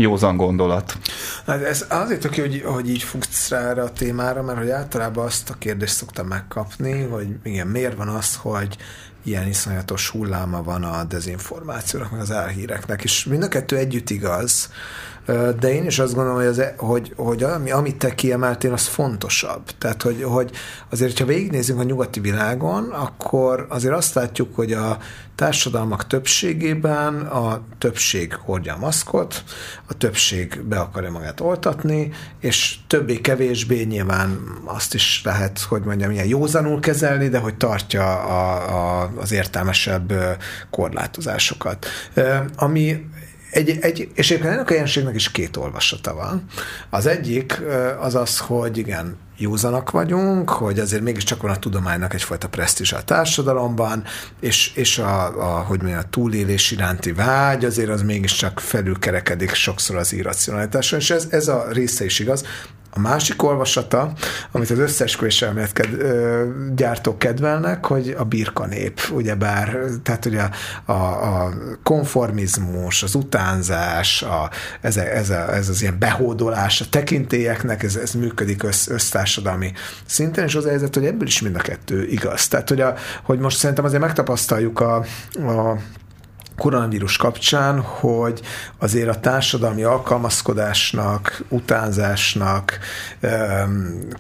[0.01, 0.99] józan gondolat.
[1.47, 5.27] Hát ez azért oké, hogy, hogy így futsz rá erre a témára, mert hogy általában
[5.27, 8.77] azt a kérdést szoktam megkapni, hogy igen, miért van az, hogy
[9.25, 14.71] ilyen iszonyatos hulláma van a dezinformációnak, meg az elhíreknek, és mind a kettő együtt igaz,
[15.61, 18.87] de én is azt gondolom, hogy, az, e- hogy, hogy ami, amit te kiemeltél, az
[18.87, 19.63] fontosabb.
[19.79, 20.51] Tehát, hogy, hogy
[20.91, 24.99] azért, ha végignézünk a nyugati világon, akkor azért azt látjuk, hogy a
[25.35, 29.45] társadalmak többségében a többség hordja a maszkot,
[29.87, 32.11] a többség be akarja magát oltatni,
[32.41, 39.03] és többé-kevésbé nyilván azt is lehet, hogy mondjam, ilyen józanul kezelni, de hogy tartja a,
[39.03, 40.13] a, az értelmesebb
[40.71, 41.87] korlátozásokat.
[42.57, 43.07] Ami
[43.51, 46.45] egy, egy, és egyébként ennek a jelenségnek is két olvasata van.
[46.91, 47.61] Az egyik
[48.01, 53.03] az az, hogy igen, józanak vagyunk, hogy azért mégiscsak van a tudománynak egyfajta presztízs a
[53.03, 54.05] társadalomban,
[54.41, 59.97] és, és a, a, hogy mondjam, a túlélés iránti vágy azért az mégiscsak felülkerekedik sokszor
[59.97, 62.45] az irracionalitáson, és ez, ez a része is igaz.
[62.91, 64.13] A másik olvasata,
[64.53, 65.89] amit az összes elmélet ked,
[66.75, 70.49] gyártók kedvelnek, hogy a birka nép, ugyebár, tehát ugye
[70.85, 76.85] a, a konformizmus, az utánzás, a, ez, a, ez, a, ez az ilyen behódolás a
[76.91, 79.73] tekintélyeknek, ez, ez működik össz, össztársadalmi
[80.07, 82.49] szinten, és az a helyzet, hogy ebből is mind a kettő igaz.
[82.49, 84.97] Tehát, hogy, a, hogy most szerintem azért megtapasztaljuk a,
[85.33, 85.77] a
[86.59, 88.41] koronavírus kapcsán, hogy
[88.79, 92.79] azért a társadalmi alkalmazkodásnak, utánzásnak,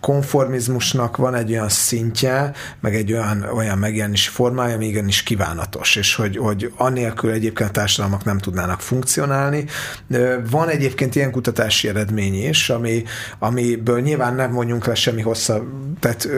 [0.00, 6.14] konformizmusnak van egy olyan szintje, meg egy olyan, olyan megjelenési formája, ami igenis kívánatos, és
[6.14, 9.64] hogy, hogy annélkül egyébként a társadalmak nem tudnának funkcionálni.
[10.50, 13.02] Van egyébként ilyen kutatási eredmény is, ami,
[13.38, 15.66] amiből nyilván nem mondjunk le semmi hosszabb,
[16.00, 16.28] tehát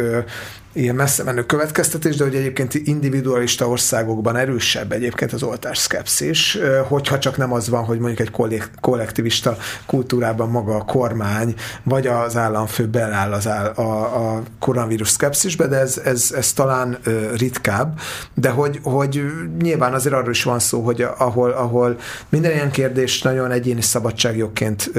[0.72, 7.18] ilyen messze menő következtetés, de hogy egyébként individualista országokban erősebb egyébként az oltás szkepszis, hogyha
[7.18, 9.56] csak nem az van, hogy mondjuk egy kollektivista
[9.87, 15.76] kultúrában maga a kormány, vagy az államfő beláll az áll, a, a koronavírus szkepszisbe, de
[15.76, 16.98] ez, ez, ez talán
[17.37, 18.00] ritkább,
[18.35, 19.24] de hogy, hogy
[19.61, 24.90] nyilván azért arról is van szó, hogy ahol, ahol minden ilyen kérdés nagyon egyéni szabadságjogként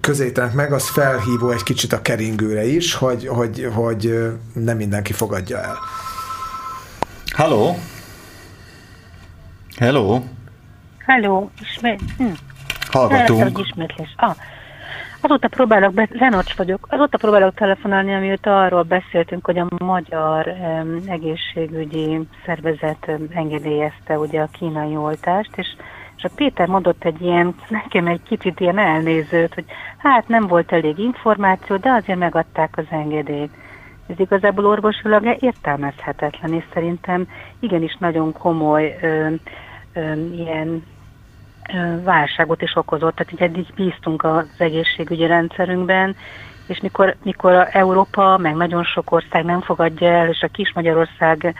[0.00, 5.58] közétenek meg, az felhívó egy kicsit a keringőre is, hogy, hogy, hogy nem mindenki fogadja
[5.58, 5.78] el.
[7.36, 7.74] Hello.
[9.76, 10.22] Hello.
[10.98, 12.00] Hello, ismét.
[12.16, 12.24] Hm.
[12.90, 13.58] Hallgatunk.
[13.58, 14.14] ismétlés.
[14.16, 14.36] Ah,
[15.20, 21.02] azóta próbálok, be, Lenocs vagyok, azóta próbálok telefonálni, amióta arról beszéltünk, hogy a magyar um,
[21.06, 25.66] egészségügyi szervezet um, engedélyezte ugye a kínai oltást, és
[26.24, 29.64] és a Péter mondott egy ilyen, nekem egy kicsit ilyen elnézőt, hogy
[29.96, 33.50] hát nem volt elég információ, de azért megadták az engedélyt.
[34.06, 37.28] Ez igazából orvosilag értelmezhetetlen, és szerintem
[37.60, 39.28] igenis nagyon komoly ö,
[39.92, 40.84] ö, ilyen
[41.74, 43.14] ö, válságot is okozott.
[43.14, 46.16] Tehát így eddig bíztunk az egészségügyi rendszerünkben,
[46.66, 50.72] és mikor, mikor a Európa, meg nagyon sok ország nem fogadja el, és a kis
[50.72, 51.54] Magyarország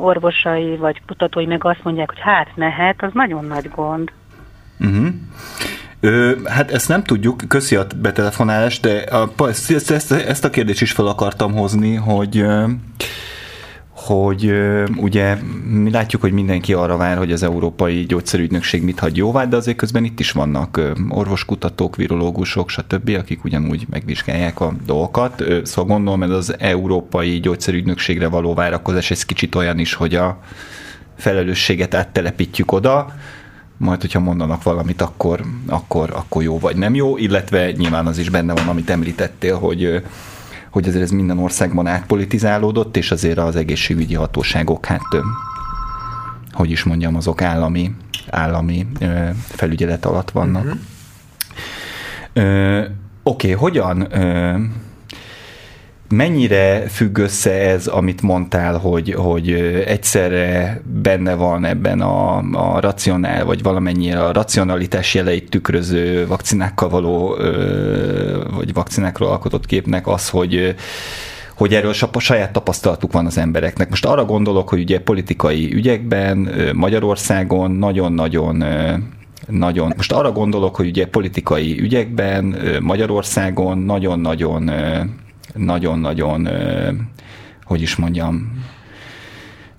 [0.00, 4.10] orvosai vagy kutatói meg azt mondják, hogy hát mehet, az nagyon nagy gond.
[4.80, 5.06] Uh-huh.
[6.00, 10.80] Ö, hát ezt nem tudjuk, köszi a betelefonálást, de a, ezt, ezt, ezt a kérdést
[10.80, 12.44] is fel akartam hozni, hogy
[14.06, 14.52] hogy
[14.96, 15.36] ugye
[15.68, 19.76] mi látjuk, hogy mindenki arra vár, hogy az Európai Gyógyszerügynökség mit hagy jóvá, de azért
[19.76, 25.44] közben itt is vannak orvoskutatók, virológusok, stb., akik ugyanúgy megvizsgálják a dolgokat.
[25.62, 30.38] Szóval gondolom, ez az Európai Gyógyszerügynökségre való várakozás, ez kicsit olyan is, hogy a
[31.16, 33.14] felelősséget áttelepítjük oda,
[33.76, 38.28] majd, hogyha mondanak valamit, akkor, akkor, akkor jó vagy nem jó, illetve nyilván az is
[38.28, 40.02] benne van, amit említettél, hogy
[40.76, 45.02] hogy azért ez minden országban átpolitizálódott, és azért az egészségügyi hatóságok, hát
[46.52, 47.94] hogy is mondjam, azok állami,
[48.30, 48.86] állami
[49.38, 50.64] felügyelet alatt vannak.
[50.64, 50.78] Uh-huh.
[53.22, 54.08] Oké, okay, hogyan
[56.08, 59.50] mennyire függ össze ez, amit mondtál, hogy, hogy
[59.86, 67.36] egyszerre benne van ebben a, a racionál, vagy valamennyire a racionalitás jeleit tükröző vakcinákkal való,
[68.54, 70.74] vagy vakcinákról alkotott képnek az, hogy
[71.54, 73.88] hogy erről saját tapasztalatuk van az embereknek.
[73.88, 78.64] Most arra gondolok, hogy ugye politikai ügyekben Magyarországon nagyon-nagyon
[79.48, 79.92] nagyon.
[79.96, 84.70] Most arra gondolok, hogy ugye politikai ügyekben Magyarországon nagyon-nagyon
[85.56, 86.48] nagyon-nagyon,
[87.64, 88.64] hogy is mondjam,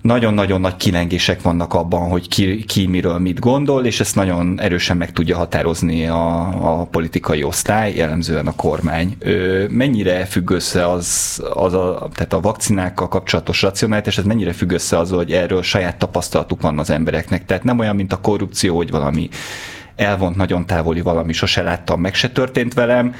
[0.02, 4.96] nagyon-nagyon nagy kilengések vannak abban, hogy ki, ki miről mit gondol, és ezt nagyon erősen
[4.96, 6.46] meg tudja határozni a,
[6.80, 9.16] a politikai osztály, jellemzően a kormány.
[9.18, 14.70] Ö, mennyire függ össze az, az a, tehát a vakcinákkal kapcsolatos racionálitás, ez mennyire függ
[14.70, 17.44] össze az, hogy erről saját tapasztalatuk van az embereknek.
[17.44, 19.28] Tehát nem olyan, mint a korrupció, hogy valami
[19.96, 23.14] elvont nagyon távoli valami, sose láttam, meg se történt velem,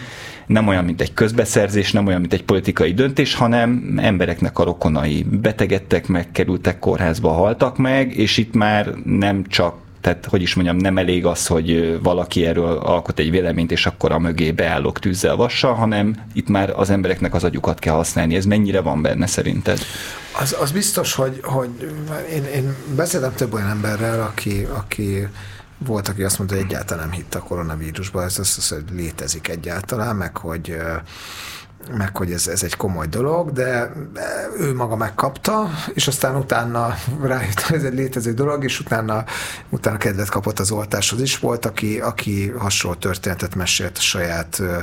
[0.49, 5.27] nem olyan, mint egy közbeszerzés, nem olyan, mint egy politikai döntés, hanem embereknek a rokonai
[5.31, 10.99] betegedtek, megkerültek kórházba, haltak meg, és itt már nem csak tehát, hogy is mondjam, nem
[10.99, 15.75] elég az, hogy valaki erről alkot egy véleményt, és akkor a mögé beállok tűzzel vassal,
[15.75, 18.37] hanem itt már az embereknek az agyukat kell használni.
[18.37, 19.79] Ez mennyire van benne szerinted?
[20.41, 21.69] Az, az biztos, hogy, hogy
[22.33, 25.29] én, én beszéltem több olyan emberrel, aki, aki
[25.79, 30.17] volt, aki azt mondta, hogy egyáltalán nem hitt a koronavírusba, ez az, hogy létezik egyáltalán,
[30.17, 30.77] meg hogy
[31.97, 33.93] meg hogy ez, ez egy komoly dolog, de
[34.59, 39.25] ő maga megkapta, és aztán utána rájött, hogy ez egy létező dolog, és utána,
[39.69, 41.39] utána kedvet kapott az oltáshoz is.
[41.39, 44.79] Volt, aki, aki hasonló történetet mesélt a saját ö,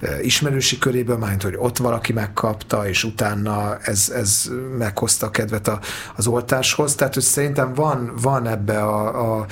[0.00, 5.68] ö, ismerősi köréből, majd hogy ott valaki megkapta, és utána ez, ez meghozta a kedvet
[5.68, 5.80] a,
[6.16, 6.94] az oltáshoz.
[6.94, 9.46] Tehát, hogy szerintem van, van ebbe a, a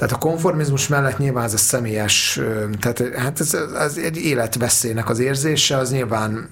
[0.00, 2.40] Tehát a konformizmus mellett nyilván ez a személyes,
[2.80, 6.50] tehát hát ez, ez egy életveszélynek az érzése, az nyilván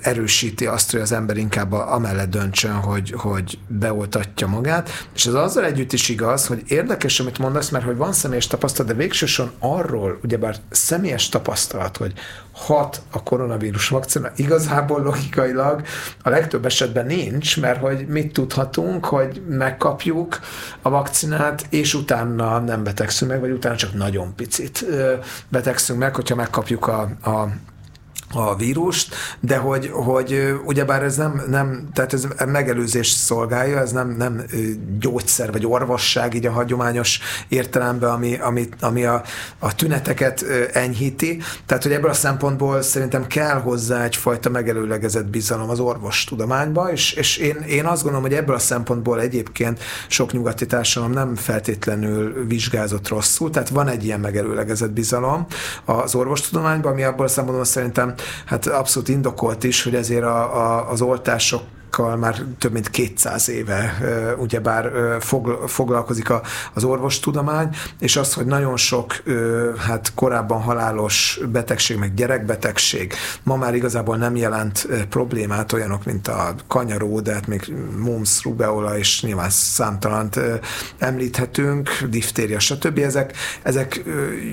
[0.00, 5.64] erősíti azt, hogy az ember inkább amellett döntsön, hogy, hogy beoltatja magát, és ez azzal
[5.64, 10.18] együtt is igaz, hogy érdekes, amit mondasz, mert hogy van személyes tapasztalat, de végsősorban arról,
[10.22, 12.12] ugyebár személyes tapasztalat, hogy
[12.52, 15.82] hat a koronavírus vakcina, igazából logikailag
[16.22, 20.40] a legtöbb esetben nincs, mert hogy mit tudhatunk, hogy megkapjuk
[20.82, 24.84] a vakcinát, és utána nem betegszünk meg, vagy utána csak nagyon picit
[25.48, 27.48] betegszünk meg, hogyha megkapjuk a, a
[28.32, 34.08] a vírust, de hogy, hogy ugyebár ez nem, nem, tehát ez megelőzés szolgálja, ez nem,
[34.08, 34.42] nem
[34.98, 39.22] gyógyszer vagy orvosság így a hagyományos értelemben, ami, ami, ami a,
[39.58, 41.42] a tüneteket enyhíti.
[41.66, 47.36] Tehát, hogy ebből a szempontból szerintem kell hozzá egyfajta megelőlegezett bizalom az orvostudományba, és, és
[47.36, 53.08] én, én azt gondolom, hogy ebből a szempontból egyébként sok nyugati társadalom nem feltétlenül vizsgázott
[53.08, 55.46] rosszul, tehát van egy ilyen megelőlegezett bizalom
[55.84, 60.90] az orvostudományban, ami abból a szempontból szerintem hát abszolút indokolt is, hogy ezért a, a,
[60.90, 61.62] az oltások
[61.98, 63.98] már több mint 200 éve
[64.38, 64.90] ugyebár
[65.66, 66.28] foglalkozik
[66.74, 69.22] az orvostudomány, és az, hogy nagyon sok
[69.78, 73.12] hát korábban halálos betegség, meg gyerekbetegség
[73.42, 78.98] ma már igazából nem jelent problémát, olyanok, mint a kanyaró, de hát még mumps, rubeola,
[78.98, 80.40] és nyilván számtalant
[80.98, 82.98] említhetünk, diftéria, stb.
[82.98, 84.02] Ezek, ezek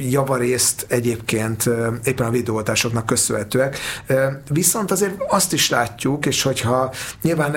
[0.09, 1.69] javarészt egyébként
[2.03, 3.77] éppen a videóoltásoknak köszönhetőek.
[4.49, 6.93] Viszont azért azt is látjuk, és hogyha
[7.29, 7.51] nyilván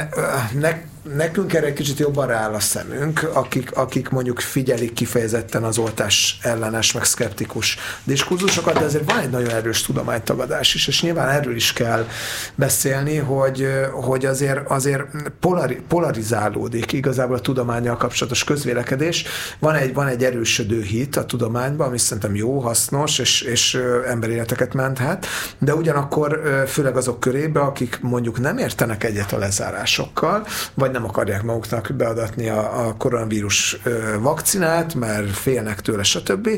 [0.55, 5.79] ne, nekünk erre egy kicsit jobban rááll a szemünk, akik, akik mondjuk figyelik kifejezetten az
[5.79, 11.29] oltás ellenes, meg szkeptikus diskurzusokat, de azért van egy nagyon erős tudománytagadás is, és nyilván
[11.29, 12.07] erről is kell
[12.55, 15.03] beszélni, hogy, hogy azért, azért
[15.41, 19.25] polari, polarizálódik igazából a tudományjal kapcsolatos közvélekedés.
[19.59, 24.75] Van egy, van egy erősödő hit a tudományban, ami szerintem jó, hasznos, és, és emberéleteket
[24.75, 25.27] menthet,
[25.59, 31.43] de ugyanakkor főleg azok körébe, akik mondjuk nem értenek egyet a lezárásokkal, vagy nem akarják
[31.43, 33.81] maguknak beadatni a, a koronavírus
[34.21, 36.49] vakcinát, mert félnek tőle, stb.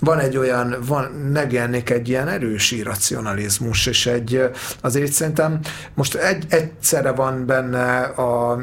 [0.00, 4.42] Van egy olyan, van, megjelennék egy ilyen erős irracionalizmus, és egy,
[4.80, 5.60] azért szerintem
[5.94, 8.58] most egy, egyszerre van benne a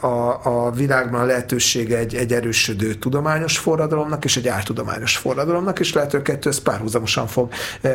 [0.00, 5.92] a, a világban a lehetősége egy, egy erősödő tudományos forradalomnak és egy áltudományos forradalomnak, és
[5.92, 7.52] lehet, hogy kettő párhuzamosan fog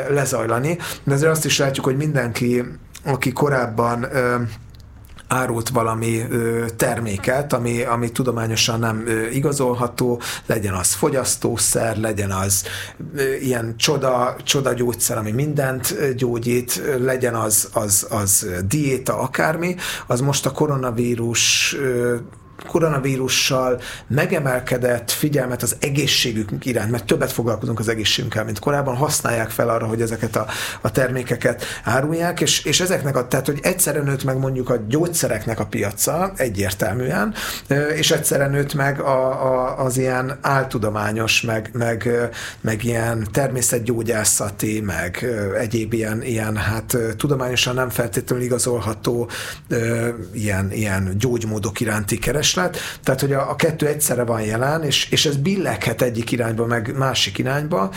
[0.09, 0.77] lezajlani.
[1.03, 2.63] De azért azt is látjuk, hogy mindenki,
[3.05, 4.07] aki korábban
[5.27, 12.63] árult valami ö, terméket, ami, ami tudományosan nem ö, igazolható, legyen az fogyasztószer, legyen az
[13.15, 19.75] ö, ilyen csoda, csoda gyógyszer, ami mindent gyógyít, legyen az, az, az diéta, akármi,
[20.07, 22.15] az most a koronavírus ö,
[22.67, 29.69] koronavírussal megemelkedett figyelmet az egészségünk iránt, mert többet foglalkozunk az egészségünkkel, mint korábban, használják fel
[29.69, 30.45] arra, hogy ezeket a,
[30.81, 35.59] a termékeket árulják, és, és ezeknek a, tehát, hogy egyszerre nőtt meg mondjuk a gyógyszereknek
[35.59, 37.33] a piaca egyértelműen,
[37.95, 42.09] és egyszerre nőtt meg a, a, az ilyen áltudományos, meg, meg,
[42.61, 45.25] meg ilyen természetgyógyászati, meg
[45.57, 49.29] egyéb ilyen, ilyen hát tudományosan nem feltétlenül igazolható
[50.33, 55.09] ilyen, ilyen gyógymódok iránti keres kereslet, tehát hogy a, a kettő egyszerre van jelen, és,
[55.11, 57.91] és ez billeghet egyik irányba, meg másik irányba,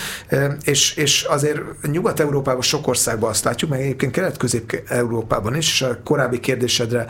[0.62, 6.40] és, és azért Nyugat-Európában sok országban azt látjuk, meg egyébként Kelet-Közép-Európában is, és a korábbi
[6.40, 7.06] kérdésedre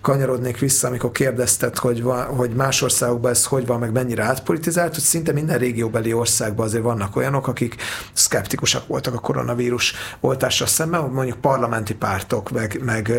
[0.00, 4.94] kanyarodnék vissza, amikor kérdezted, hogy, van, hogy más országokban ez hogy van, meg mennyire átpolitizált,
[4.94, 7.76] hogy szinte minden régióbeli országban azért vannak olyanok, akik
[8.12, 13.12] szkeptikusak voltak a koronavírus oltásra szemben, mondjuk parlamenti pártok, meg, meg,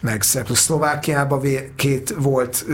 [0.00, 1.40] meg Szlovákiában
[1.76, 2.64] két volt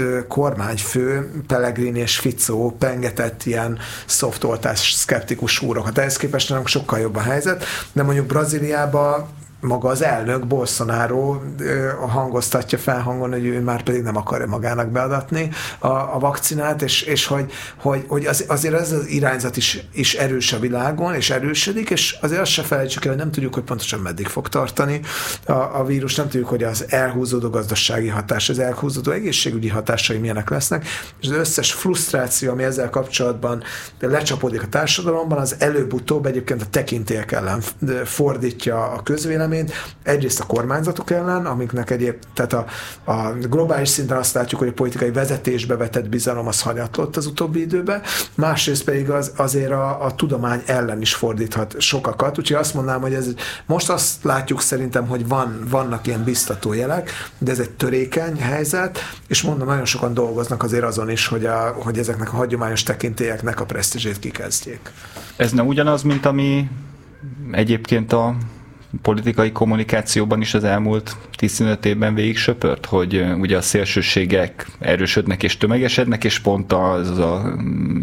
[0.40, 5.98] kormányfő, Pellegrini és Ficó pengetett ilyen szoftoltás szkeptikus úrokat.
[5.98, 9.28] Ehhez képest nem sokkal jobb a helyzet, de mondjuk Brazíliában
[9.60, 11.40] maga az elnök Bolsonaro
[12.08, 17.26] hangoztatja felhangon, hogy ő már pedig nem akarja magának beadatni a, a vakcinát, és, és
[17.26, 21.90] hogy, hogy, hogy az, azért ez az irányzat is, is erős a világon, és erősödik,
[21.90, 25.00] és azért azt se felejtsük el, hogy nem tudjuk, hogy pontosan meddig fog tartani
[25.46, 30.50] a, a vírus, nem tudjuk, hogy az elhúzódó gazdasági hatás, az elhúzódó egészségügyi hatásai milyenek
[30.50, 30.86] lesznek,
[31.20, 33.62] és az összes frusztráció, ami ezzel kapcsolatban
[34.00, 37.62] lecsapódik a társadalomban, az előbb-utóbb egyébként a tekintélyek ellen
[38.04, 39.72] fordítja a közvélemény, közvéleményt,
[40.02, 42.66] egyrészt a kormányzatok ellen, amiknek egyéb, tehát a,
[43.04, 47.60] a globális szinten azt látjuk, hogy a politikai vezetésbe vetett bizalom az hanyatlott az utóbbi
[47.60, 48.02] időben,
[48.34, 53.14] másrészt pedig az, azért a, a tudomány ellen is fordíthat sokakat, úgyhogy azt mondanám, hogy
[53.14, 53.28] ez
[53.66, 58.98] most azt látjuk szerintem, hogy van, vannak ilyen biztató jelek, de ez egy törékeny helyzet,
[59.28, 63.60] és mondom, nagyon sokan dolgoznak azért azon is, hogy, a, hogy ezeknek a hagyományos tekintélyeknek
[63.60, 64.90] a presztízsét kikezdjék.
[65.36, 66.68] Ez nem ugyanaz, mint ami
[67.52, 68.36] egyébként a
[69.02, 75.56] politikai kommunikációban is az elmúlt 15 évben végig söpört, hogy ugye a szélsőségek erősödnek és
[75.56, 78.02] tömegesednek, és pont az a mm,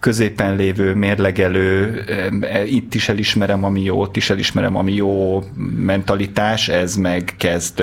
[0.00, 2.04] középen lévő, mérlegelő,
[2.66, 5.42] itt is elismerem, ami jó, ott is elismerem, ami jó
[5.76, 7.82] mentalitás, ez meg kezd,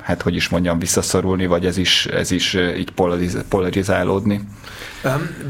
[0.00, 4.40] hát hogy is mondjam, visszaszorulni, vagy ez is, ez is így polariz, polarizálódni.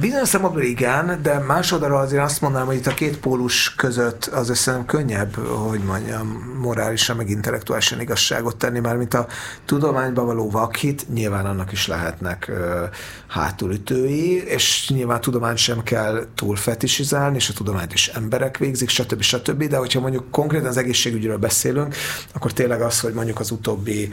[0.00, 4.48] Bizonyos szempontból igen, de másodra azért azt mondanám, hogy itt a két pólus között az
[4.48, 6.26] összem könnyebb, hogy mondjam,
[6.60, 9.26] morálisan, meg intellektuálisan igazságot tenni, már mint a
[9.64, 12.84] tudományba való vakhit, nyilván annak is lehetnek ö,
[13.28, 18.88] hátulütői, és nyilván a tudomány sem kell túl fetisizálni, és a tudományt is emberek végzik,
[18.88, 19.22] stb.
[19.22, 19.64] stb.
[19.64, 21.94] De hogyha mondjuk konkrétan az egészségügyről beszélünk,
[22.32, 24.08] akkor tényleg az, hogy mondjuk az utóbbi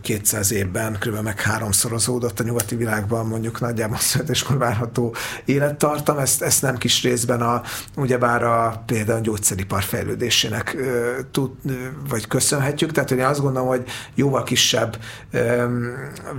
[0.00, 1.22] 200 évben kb.
[1.22, 7.40] meg háromszorozódott a nyugati világban mondjuk nagyjából születéskor várható élettartam, ezt, ezt nem kis részben
[7.40, 7.62] a,
[7.96, 10.76] ugyebár a például a gyógyszeripar fejlődésének
[11.30, 11.50] tud,
[12.08, 13.84] vagy köszönhetjük, tehát én azt gondolom, hogy
[14.14, 14.98] jóval kisebb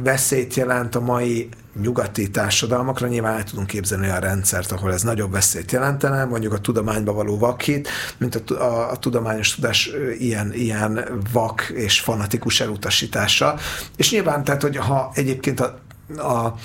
[0.03, 1.49] veszélyt jelent a mai
[1.81, 6.57] nyugati társadalmakra nyilván el tudunk képzelni olyan rendszert, ahol ez nagyobb veszélyt jelentene, mondjuk a
[6.57, 13.55] tudományba való vakhit, mint a, a, a tudományos tudás ilyen, ilyen vak és fanatikus elutasítása.
[13.95, 15.79] És nyilván, tehát, hogy ha egyébként a,
[16.17, 16.55] a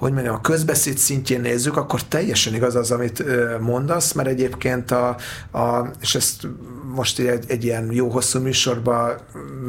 [0.00, 3.24] hogy mondjam, a közbeszéd szintjén nézzük, akkor teljesen igaz az, amit
[3.60, 5.08] mondasz, mert egyébként a,
[5.52, 6.46] a és ezt
[6.94, 9.18] most egy, egy ilyen jó hosszú műsorban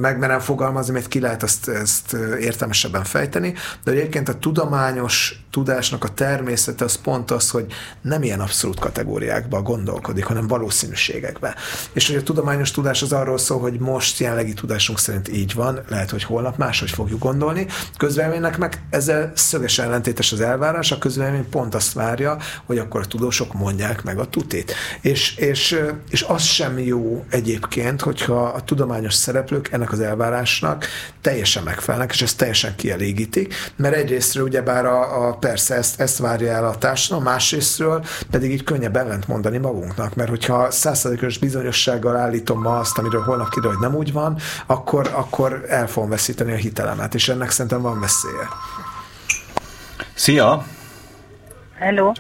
[0.02, 3.54] megmerem fogalmazni, mert ki lehet ezt, ezt értelmesebben fejteni,
[3.84, 7.66] de egyébként a tudományos tudásnak a természete az pont az, hogy
[8.02, 11.56] nem ilyen abszolút kategóriákba gondolkodik, hanem valószínűségekbe.
[11.94, 15.80] És hogy a tudományos tudás az arról szól, hogy most jelenlegi tudásunk szerint így van,
[15.90, 17.66] lehet, hogy holnap máshogy fogjuk gondolni.
[17.98, 19.90] Közvéleménynek meg ezzel szögesen
[20.22, 24.26] ellentétes az elvárás, a közvélemény pont azt várja, hogy akkor a tudósok mondják meg a
[24.26, 24.74] tutit.
[25.02, 30.86] És, és, és az sem jó egyébként, hogyha a tudományos szereplők ennek az elvárásnak
[31.22, 36.52] teljesen megfelelnek, és ezt teljesen kielégítik, mert egyrésztről ugyebár a, a persze ezt, ezt várja
[36.52, 42.62] el a társadalom, másrésztről pedig így könnyebb ellent mondani magunknak, mert hogyha százszerzékos bizonyossággal állítom
[42.62, 46.56] ma azt, amiről holnap kiderül, hogy nem úgy van, akkor, akkor el fogom veszíteni a
[46.56, 48.48] hitelemet, és ennek szerintem van veszélye.
[50.22, 50.64] Szia!
[51.80, 52.12] Hello!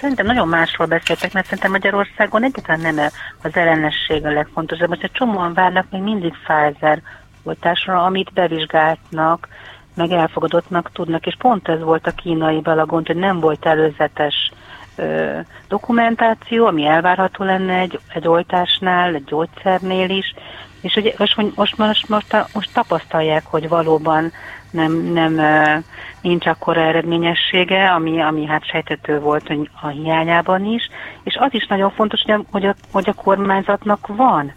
[0.00, 3.10] Szerintem nagyon másról beszéltek, mert szerintem Magyarországon egyáltalán nem
[3.42, 4.88] az ellenesség a legfontosabb.
[4.88, 7.02] Most egy csomóan várnak még mindig Pfizer
[7.42, 9.48] oltásra, amit bevizsgáltnak,
[9.94, 14.52] meg elfogadottnak tudnak, és pont ez volt a kínai belagont, hogy nem volt előzetes
[14.96, 20.34] ö, dokumentáció, ami elvárható lenne egy, egy oltásnál, egy gyógyszernél is,
[20.80, 24.32] és ugye most, most, most, most, most tapasztalják, hogy valóban
[24.76, 25.40] nem, nem
[26.20, 30.88] nincs akkora eredményessége, ami, ami hát sejtető volt a hiányában is,
[31.22, 34.52] és az is nagyon fontos, hogy a, hogy a, hogy a kormányzatnak van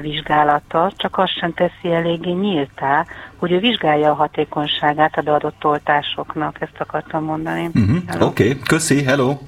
[0.00, 6.56] vizsgálata, csak azt sem teszi eléggé nyíltá, hogy ő vizsgálja a hatékonyságát a beadott oltásoknak,
[6.60, 7.70] ezt akartam mondani.
[7.74, 8.28] Uh-huh.
[8.28, 8.58] Oké, okay.
[8.66, 9.38] köszi, hello!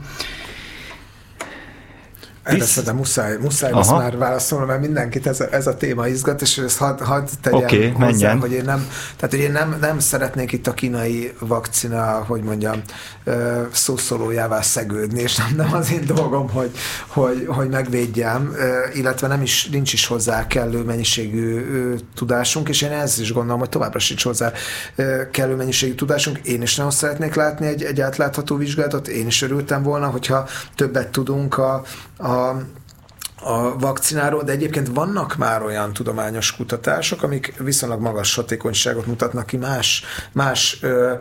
[2.44, 6.42] Erre szerintem muszáj, muszáj most már válaszolnom, mert mindenkit ez a, ez a téma izgat,
[6.42, 8.40] és ezt hadd had tegyem okay, hozzá, menjen.
[8.40, 12.82] hogy én nem, tehát hogy én nem, nem szeretnék itt a kínai vakcina, hogy mondjam,
[13.72, 16.70] szószólójává szegődni, és nem, nem az én dolgom, hogy,
[17.06, 18.56] hogy, hogy megvédjem,
[18.92, 21.64] illetve nem is, nincs is hozzá kellő mennyiségű
[22.14, 24.52] tudásunk, és én ezt is gondolom, hogy továbbra sincs hozzá
[25.30, 26.38] kellő mennyiségű tudásunk.
[26.38, 31.08] Én is nagyon szeretnék látni egy, egy átlátható vizsgálatot, én is örültem volna, hogyha többet
[31.08, 31.82] tudunk a,
[32.18, 32.56] a
[33.44, 39.56] a vakcináról, de egyébként vannak már olyan tudományos kutatások, amik viszonylag magas hatékonyságot mutatnak ki
[39.56, 41.12] más, más ö,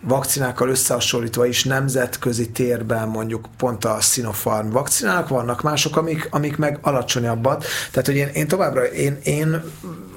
[0.00, 6.78] vakcinákkal összehasonlítva is nemzetközi térben mondjuk pont a Sinopharm vakcinák vannak mások, amik, amik meg
[6.82, 7.64] alacsonyabbat.
[7.90, 9.62] Tehát, hogy én, én továbbra, én, én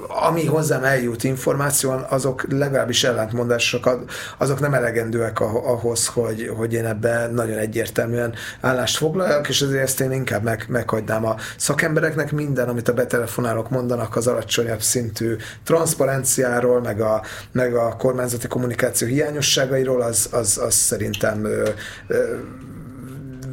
[0.08, 7.34] ami hozzám eljut információ, azok legalábbis ellentmondásokat, azok nem elegendőek ahhoz, hogy, hogy én ebben
[7.34, 12.32] nagyon egyértelműen állást foglaljak, és ezért ezt én inkább meg, meghagynám a szakembereknek.
[12.32, 17.22] Minden, amit a betelefonálók mondanak az alacsonyabb szintű transzparenciáról, meg a,
[17.52, 21.68] meg a kormányzati kommunikáció hiányosságairól, az, az, az szerintem ö,
[22.06, 22.36] ö,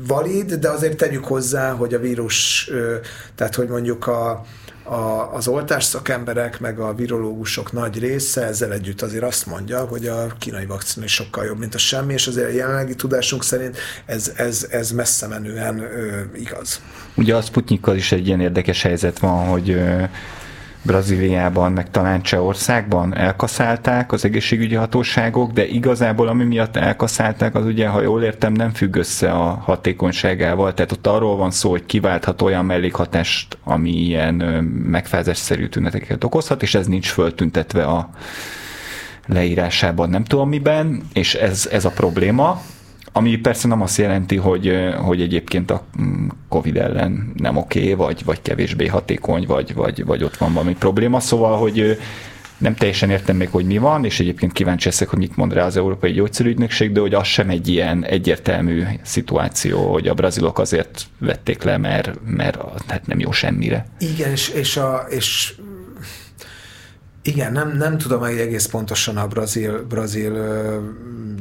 [0.08, 2.70] valid, de azért tegyük hozzá, hogy a vírus,
[3.36, 4.46] tehát hogy mondjuk a,
[4.90, 10.08] a, az oltás szakemberek, meg a virológusok nagy része ezzel együtt azért azt mondja, hogy
[10.08, 13.78] a kínai vakcina is sokkal jobb, mint a semmi, és azért a jelenlegi tudásunk szerint
[14.06, 16.82] ez, ez, ez messze menően ö, igaz.
[17.16, 20.04] Ugye a Sputnikkal is egy ilyen érdekes helyzet van, hogy ö,
[20.82, 27.88] Brazíliában, meg talán Csehországban elkaszálták az egészségügyi hatóságok, de igazából ami miatt elkaszálták, az ugye,
[27.88, 30.74] ha jól értem, nem függ össze a hatékonyságával.
[30.74, 34.36] Tehát ott arról van szó, hogy kiválthat olyan mellékhatást, ami ilyen
[34.86, 38.10] megfázásszerű tüneteket okozhat, és ez nincs föltüntetve a
[39.28, 42.62] leírásában, nem tudom miben, és ez, ez a probléma.
[43.12, 47.94] Ami persze nem azt jelenti, hogy, hogy egyébként a mm, Covid ellen nem oké, okay,
[47.94, 51.20] vagy, vagy kevésbé hatékony, vagy, vagy, vagy ott van valami probléma.
[51.20, 51.98] Szóval, hogy
[52.60, 55.66] nem teljesen értem még, hogy mi van, és egyébként kíváncsi leszek, hogy mit mond rá
[55.66, 61.06] az Európai Gyógyszerügynökség, de hogy az sem egy ilyen egyértelmű szituáció, hogy a brazilok azért
[61.18, 62.58] vették le, mert, mert
[62.88, 63.86] hát nem jó semmire.
[64.00, 65.54] Igen, és, és, a, és
[67.22, 70.32] igen, nem, nem tudom hogy egész pontosan a brazil, brazil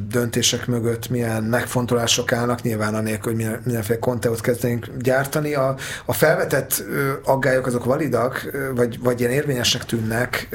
[0.09, 5.53] döntések mögött milyen megfontolások állnak, nyilván anélkül, hogy mindenféle konteót kezdenénk gyártani.
[5.53, 5.75] A,
[6.05, 6.83] a felvetett
[7.23, 10.49] aggályok azok validak, vagy, vagy ilyen érvényesnek tűnnek,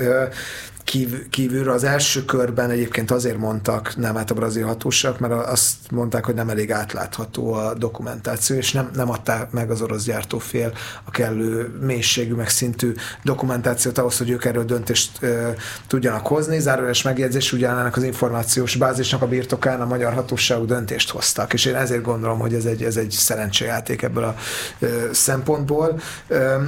[0.84, 5.74] kív, kívülről az első körben egyébként azért mondtak nem át a brazil hatóságok, mert azt
[5.90, 10.72] mondták, hogy nem elég átlátható a dokumentáció, és nem, nem adták meg az orosz gyártófél
[11.04, 15.54] a kellő mélységű, meg szintű dokumentációt ahhoz, hogy ők erről döntést e,
[15.86, 16.58] tudjanak hozni.
[16.58, 21.74] Zárójeles megjegyzés, ugyanának az információs bázisnak a birtokán a magyar hatóságok döntést hoztak, és én
[21.74, 24.36] ezért gondolom, hogy ez egy, ez egy szerencsejáték ebből a
[24.80, 26.58] e, szempontból, e,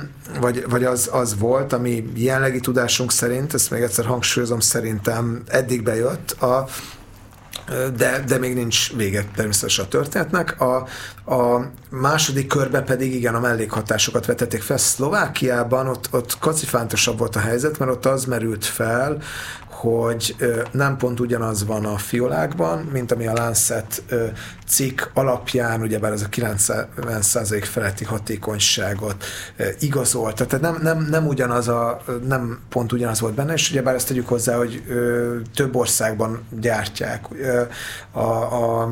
[0.40, 5.82] vagy, vagy az, az volt, ami jelenlegi tudásunk szerint, ezt még egyszer hangsúlyozom, szerintem eddig
[5.82, 6.66] bejött a
[7.96, 10.60] de, de még nincs vége természetesen a történetnek.
[10.60, 10.74] A,
[11.34, 14.76] a második körben pedig igen, a mellékhatásokat vetették fel.
[14.76, 19.18] Szlovákiában ott, ott kacifántosabb volt a helyzet, mert ott az merült fel,
[19.76, 20.36] hogy
[20.72, 24.02] nem pont ugyanaz van a fiolákban, mint ami a Lancet
[24.66, 29.24] cikk alapján, ugyebár ez a 90% feletti hatékonyságot
[29.78, 30.46] igazolta.
[30.46, 34.28] Tehát nem, nem, nem ugyanaz a, nem pont ugyanaz volt benne, és ugyebár ezt tegyük
[34.28, 34.82] hozzá, hogy
[35.54, 37.26] több országban gyártják.
[38.12, 38.90] A, a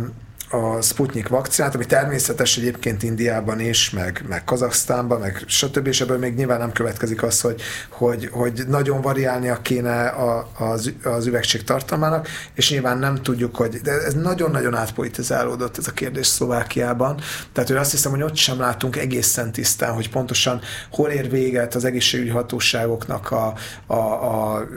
[0.51, 5.87] a Sputnik vakcinát, ami természetes egyébként Indiában is, meg, meg Kazaksztánban, meg stb.
[5.87, 10.93] És ebből még nyilván nem következik az, hogy, hogy, hogy nagyon variálnia kéne a, az,
[11.05, 16.27] az üvegség tartalmának, és nyilván nem tudjuk, hogy de ez nagyon-nagyon átpolitizálódott ez a kérdés
[16.27, 17.21] Szlovákiában.
[17.53, 21.75] Tehát, hogy azt hiszem, hogy ott sem látunk egészen tisztán, hogy pontosan hol ér véget
[21.75, 23.55] az egészségügyi hatóságoknak a,
[23.87, 24.69] a, a,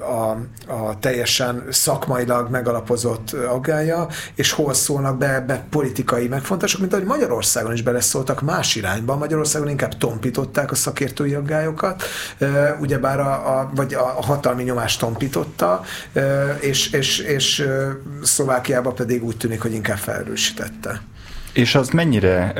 [0.00, 7.04] a a, teljesen szakmailag megalapozott aggája, és hol szólnak be, be politikai megfontások, mint ahogy
[7.04, 9.16] Magyarországon is beleszóltak más irányba.
[9.16, 12.02] Magyarországon inkább tompították a szakértői aggályokat,
[12.80, 15.82] ugyebár a, a, vagy a hatalmi nyomást tompította,
[16.60, 17.68] és, és, és
[18.22, 21.00] Szlovákiában pedig úgy tűnik, hogy inkább felerősítette.
[21.52, 22.52] És az mennyire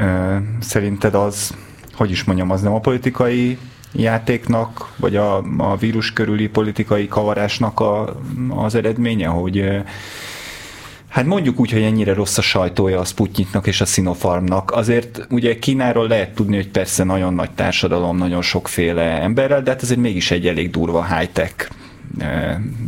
[0.61, 1.55] szerinted az,
[1.95, 3.59] hogy is mondjam, az nem a politikai
[3.93, 8.17] játéknak, vagy a, a vírus körüli politikai kavarásnak a,
[8.49, 9.83] az eredménye, hogy
[11.09, 14.71] Hát mondjuk úgy, hogy ennyire rossz a sajtója a Sputniknak és a Sinopharmnak.
[14.71, 19.83] Azért ugye Kínáról lehet tudni, hogy persze nagyon nagy társadalom, nagyon sokféle emberrel, de hát
[19.83, 21.69] azért mégis egy elég durva high-tech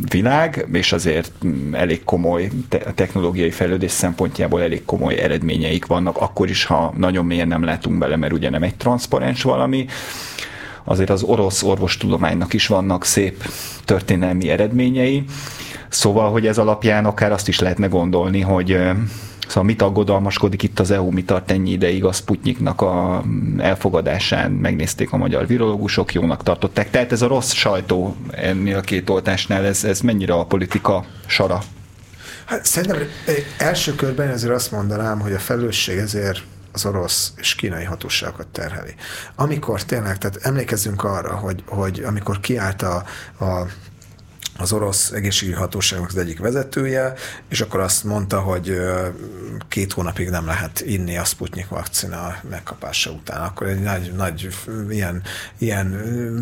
[0.09, 2.49] világ, és azért mm, elég komoly
[2.95, 8.15] technológiai fejlődés szempontjából elég komoly eredményeik vannak, akkor is, ha nagyon mélyen nem látunk bele,
[8.15, 9.85] mert ugye nem egy transzparens valami
[10.83, 13.43] azért az orosz orvostudománynak is vannak szép
[13.85, 15.23] történelmi eredményei,
[15.89, 18.77] szóval, hogy ez alapján akár azt is lehetne gondolni, hogy
[19.47, 23.23] Szóval mit aggodalmaskodik itt az EU, mi tart ennyi ideig a Sputniknak a
[23.57, 26.89] elfogadásán, megnézték a magyar virológusok, jónak tartották.
[26.89, 31.59] Tehát ez a rossz sajtó ennél a két oltásnál, ez, ez mennyire a politika sara?
[32.45, 32.97] Hát szerintem
[33.57, 36.41] első körben azért azt mondanám, hogy a felelősség ezért
[36.73, 38.95] az orosz és kínai hatóságokat terheli.
[39.35, 43.03] Amikor tényleg, tehát emlékezzünk arra, hogy, hogy amikor kiállt a,
[43.39, 43.67] a
[44.57, 47.13] az orosz egészségügyi hatóságnak az egyik vezetője,
[47.49, 48.77] és akkor azt mondta, hogy
[49.67, 53.41] két hónapig nem lehet inni a Sputnik vakcina megkapása után.
[53.41, 54.47] Akkor egy nagy, nagy
[54.89, 55.21] ilyen,
[55.57, 55.85] ilyen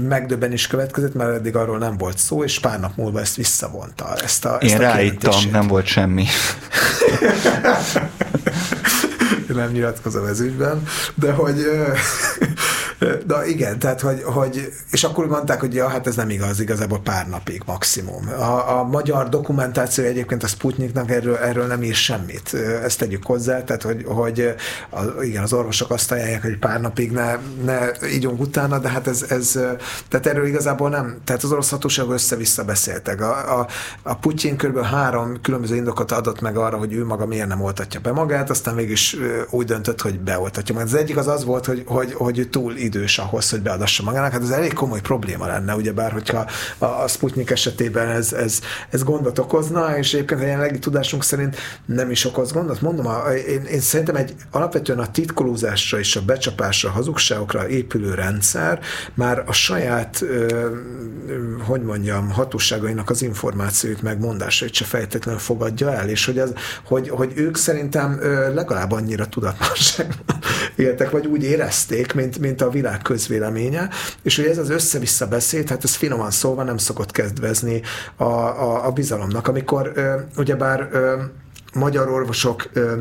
[0.08, 4.16] megdöbben is következett, mert eddig arról nem volt szó, és pár nap múlva ezt visszavonta.
[4.16, 6.26] Ezt a, ezt Én a ráittam, nem volt semmi.
[9.54, 10.84] nem nyilatkozom ez ügyben,
[11.16, 11.66] de hogy
[13.28, 17.00] Na igen, tehát hogy, hogy, és akkor mondták, hogy ja, hát ez nem igaz, igazából
[17.00, 18.28] pár napig maximum.
[18.28, 22.54] A, a magyar dokumentáció egyébként a Sputniknak erről, erről nem ír semmit.
[22.84, 24.56] Ezt tegyük hozzá, tehát hogy, hogy
[24.90, 29.08] a, igen, az orvosok azt ajánlják, hogy pár napig ne, ne ígyunk utána, de hát
[29.08, 29.52] ez, ez
[30.08, 33.22] tehát erről igazából nem, tehát az orosz hatóságok össze-vissza beszéltek.
[33.22, 33.68] A, a,
[34.04, 34.84] a Putyin kb.
[34.84, 38.76] három különböző indokot adott meg arra, hogy ő maga miért nem oltatja be magát, aztán
[38.76, 39.18] mégis
[39.50, 40.90] úgy döntött, hogy beoltatja magát.
[40.90, 44.32] Az egyik az az volt, hogy, hogy, hogy túl idős ahhoz, hogy beadassa magának.
[44.32, 46.46] Hát ez elég komoly probléma lenne, ugyebár, hogyha
[46.78, 52.12] a, Sputnik esetében ez, ez, ez gondot okozna, és egyébként a jelenlegi tudásunk szerint nem
[52.12, 52.82] is okoz gondot.
[52.82, 58.14] Mondom, a, én, én szerintem egy alapvetően a titkolózásra és a becsapásra, a hazugságokra épülő
[58.14, 58.80] rendszer
[59.14, 60.70] már a saját, ö,
[61.66, 66.54] hogy mondjam, hatóságainak az információit, megmondásait se fejtetlenül fogadja el, és hogy, az,
[66.86, 68.20] hogy, hogy ők szerintem
[68.54, 70.14] legalább annyira tudatlanság
[70.76, 73.90] éltek, vagy úgy érezték, mint, mint a világ közvéleménye,
[74.22, 77.82] és hogy ez az össze-vissza beszéd, hát ez finoman szólva nem szokott kedvezni
[78.16, 79.48] a, a, a bizalomnak.
[79.48, 81.22] Amikor ö, ugyebár ö,
[81.74, 82.94] magyar orvosok ö,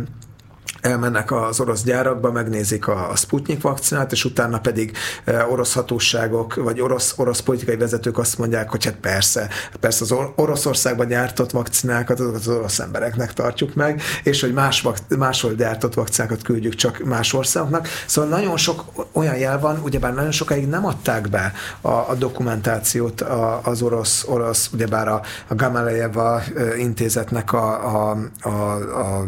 [0.80, 6.54] elmennek az orosz gyárakba, megnézik a, a Sputnik vakcinát, és utána pedig e, orosz hatóságok,
[6.54, 9.48] vagy orosz, orosz politikai vezetők azt mondják, hogy hát persze,
[9.80, 14.84] persze az or- Oroszországban gyártott vakcinákat, azokat az orosz embereknek tartjuk meg, és hogy más
[15.18, 17.88] máshol gyártott vakcinákat küldjük csak más országoknak.
[18.06, 23.20] Szóval nagyon sok olyan jel van, ugyebár nagyon sokáig nem adták be a, a dokumentációt
[23.62, 28.50] az orosz, orosz ugyebár a, a Gamalejeva e, intézetnek a, a, a,
[29.00, 29.26] a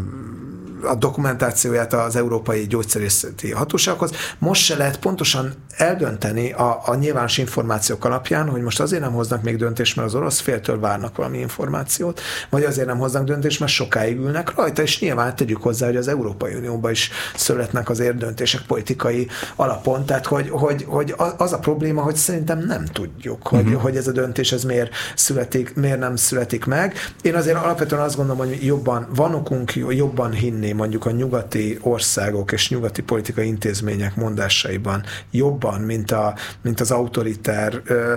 [0.83, 4.11] a dokumentációját az Európai Gyógyszerészeti Hatósághoz.
[4.39, 9.43] Most se lehet pontosan eldönteni a, a nyilvános információk alapján, hogy most azért nem hoznak
[9.43, 13.71] még döntést, mert az orosz féltől várnak valami információt, vagy azért nem hoznak döntést, mert
[13.71, 18.61] sokáig ülnek rajta, és nyilván tegyük hozzá, hogy az Európai Unióban is születnek az döntések
[18.61, 23.81] politikai alapon, tehát hogy, hogy, hogy az a probléma, hogy szerintem nem tudjuk, hogy, uh-huh.
[23.81, 26.93] hogy ez a döntés ez miért születik, miért nem születik meg.
[27.21, 32.51] Én azért alapvetően azt gondolom, hogy jobban van okunk jobban hinni mondjuk a nyugati országok
[32.51, 38.13] és nyugati politikai intézmények mondásaiban jobban, mint, a, mint az autoritár ö,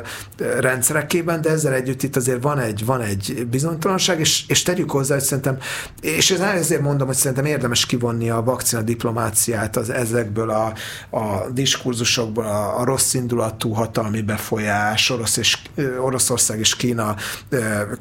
[0.60, 5.14] rendszerekében, de ezzel együtt itt azért van egy, van egy bizonytalanság, és, és tegyük hozzá,
[5.14, 5.58] hogy szerintem,
[6.00, 10.72] és ezért mondom, hogy szerintem érdemes kivonni a vakcina diplomáciát az ezekből a,
[11.16, 15.58] a diskurzusokból, a, a rossz indulatú hatalmi befolyás, Orosz és,
[16.00, 17.16] Oroszország és Kína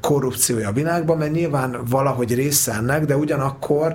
[0.02, 3.94] korrupciója a világban, mert nyilván valahogy része ennek, de ugyanakkor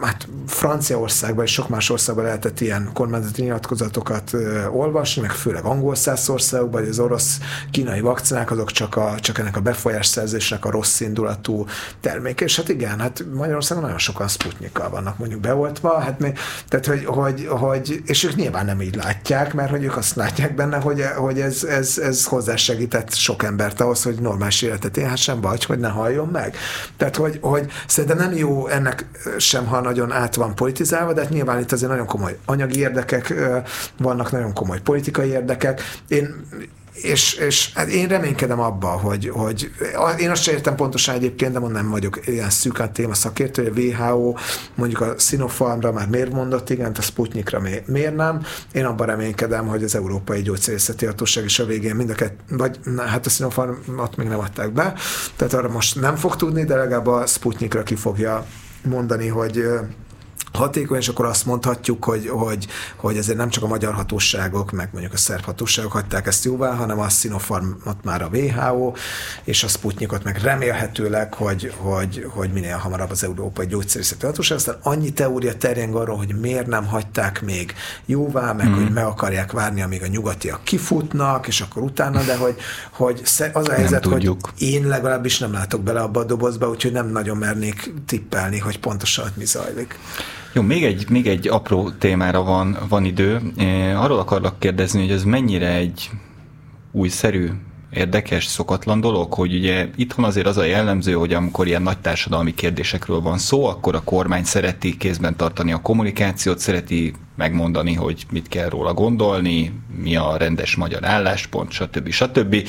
[0.00, 4.30] hát Franciaországban és sok más országban lehetett ilyen kormányzati nyilatkozatokat
[4.70, 7.38] olvasni, meg főleg angol száz országokban, hogy az orosz
[7.70, 11.66] kínai vakcinák azok csak, a, csak ennek a befolyásszerzésnek a rossz indulatú
[12.00, 12.44] terméke.
[12.44, 16.32] És hát igen, hát Magyarországon nagyon sokan Sputnikkal vannak mondjuk beoltva, hát mi,
[16.68, 20.54] tehát hogy, hogy, hogy, és ők nyilván nem így látják, mert hogy ők azt látják
[20.54, 25.64] benne, hogy, hogy ez, ez, ez hozzásegített sok embert ahhoz, hogy normális életet élhessen, vagy
[25.64, 26.56] hogy ne halljon meg.
[26.96, 29.04] Tehát, hogy, hogy szerintem nem jó ennek
[29.46, 33.34] sem, ha nagyon át van politizálva, de hát nyilván itt azért nagyon komoly anyagi érdekek
[33.98, 35.80] vannak, nagyon komoly politikai érdekek.
[36.08, 36.34] Én
[37.02, 39.70] és, és hát én reménykedem abba, hogy, hogy
[40.18, 43.94] én azt sem értem pontosan egyébként, de mondom, nem vagyok ilyen szűkán téma szakértő, hogy
[43.94, 44.34] a WHO
[44.74, 48.42] mondjuk a Sinopharmra már miért mondott igen, a Sputnikra miért nem.
[48.72, 52.78] Én abban reménykedem, hogy az Európai Gyógyszerészeti Hatóság is a végén mind a kett, vagy
[53.06, 54.94] hát a Sinopharmat még nem adták be,
[55.36, 58.46] tehát arra most nem fog tudni, de legalább a Sputnikra ki fogja
[58.86, 59.64] mondani, hogy
[60.52, 62.66] hatékony, és akkor azt mondhatjuk, hogy, hogy,
[62.96, 66.74] hogy ezért nem csak a magyar hatóságok, meg mondjuk a szerb hatóságok hagyták ezt jóvá,
[66.74, 68.92] hanem a Sinopharmot már a WHO,
[69.44, 74.56] és a Sputnikot meg remélhetőleg, hogy, hogy, hogy minél hamarabb az Európai Gyógyszerészeti Hatóság.
[74.56, 77.74] Aztán annyi teória terjeng arról, hogy miért nem hagyták még
[78.06, 78.74] jóvá, meg mm.
[78.74, 82.56] hogy meg akarják várni, amíg a nyugatiak kifutnak, és akkor utána, de hogy,
[82.90, 83.20] hogy
[83.52, 87.36] az a helyzet, hogy én legalábbis nem látok bele abba a dobozba, úgyhogy nem nagyon
[87.36, 89.98] mernék tippelni, hogy pontosan mi zajlik.
[90.52, 93.40] Jó, még egy, még egy apró témára van, van idő.
[93.96, 96.10] Arról akarlak kérdezni, hogy ez mennyire egy
[96.92, 97.50] újszerű
[97.90, 102.54] érdekes, szokatlan dolog, hogy ugye itthon azért az a jellemző, hogy amikor ilyen nagy társadalmi
[102.54, 108.48] kérdésekről van szó, akkor a kormány szereti kézben tartani a kommunikációt, szereti megmondani, hogy mit
[108.48, 109.72] kell róla gondolni,
[110.02, 112.10] mi a rendes magyar álláspont, stb.
[112.10, 112.68] stb.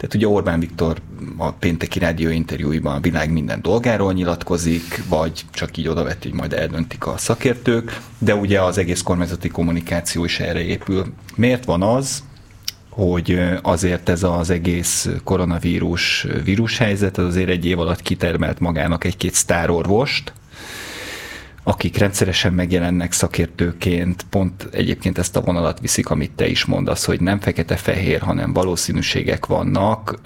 [0.00, 0.98] Tehát ugye Orbán Viktor
[1.36, 6.52] a pénteki rádió interjúiban a világ minden dolgáról nyilatkozik, vagy csak így odavett, hogy majd
[6.52, 11.06] eldöntik a szakértők, de ugye az egész kormányzati kommunikáció is erre épül.
[11.34, 12.22] Miért van az,
[12.90, 19.34] hogy azért ez az egész koronavírus vírushelyzet az azért egy év alatt kitermelt magának egy-két
[19.34, 20.32] sztárorvost,
[21.70, 27.20] akik rendszeresen megjelennek szakértőként, pont egyébként ezt a vonalat viszik, amit te is mondasz, hogy
[27.20, 30.20] nem fekete-fehér, hanem valószínűségek vannak,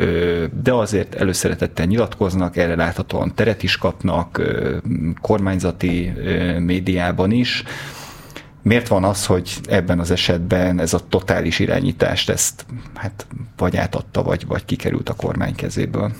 [0.62, 4.42] de azért előszeretettel nyilatkoznak, erre láthatóan teret is kapnak,
[5.20, 6.12] kormányzati
[6.58, 7.62] médiában is,
[8.62, 13.26] Miért van az, hogy ebben az esetben ez a totális irányítást ezt hát
[13.56, 16.12] vagy átadta, vagy, vagy kikerült a kormány kezéből?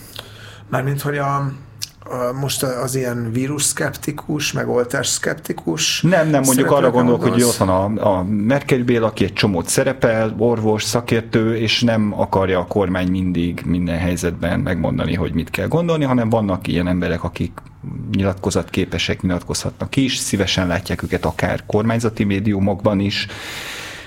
[0.68, 1.52] Mármint, hogy a,
[2.40, 6.02] most az ilyen vírus szkeptikus, meg oltás szkeptikus.
[6.02, 9.68] Nem, nem, mondjuk arra gondolok, hogy ott van a, a Merkel Bél, aki egy csomót
[9.68, 15.68] szerepel, orvos, szakértő, és nem akarja a kormány mindig minden helyzetben megmondani, hogy mit kell
[15.68, 17.52] gondolni, hanem vannak ilyen emberek, akik
[18.12, 23.26] nyilatkozatképesek, nyilatkozhatnak is, szívesen látják őket akár kormányzati médiumokban is,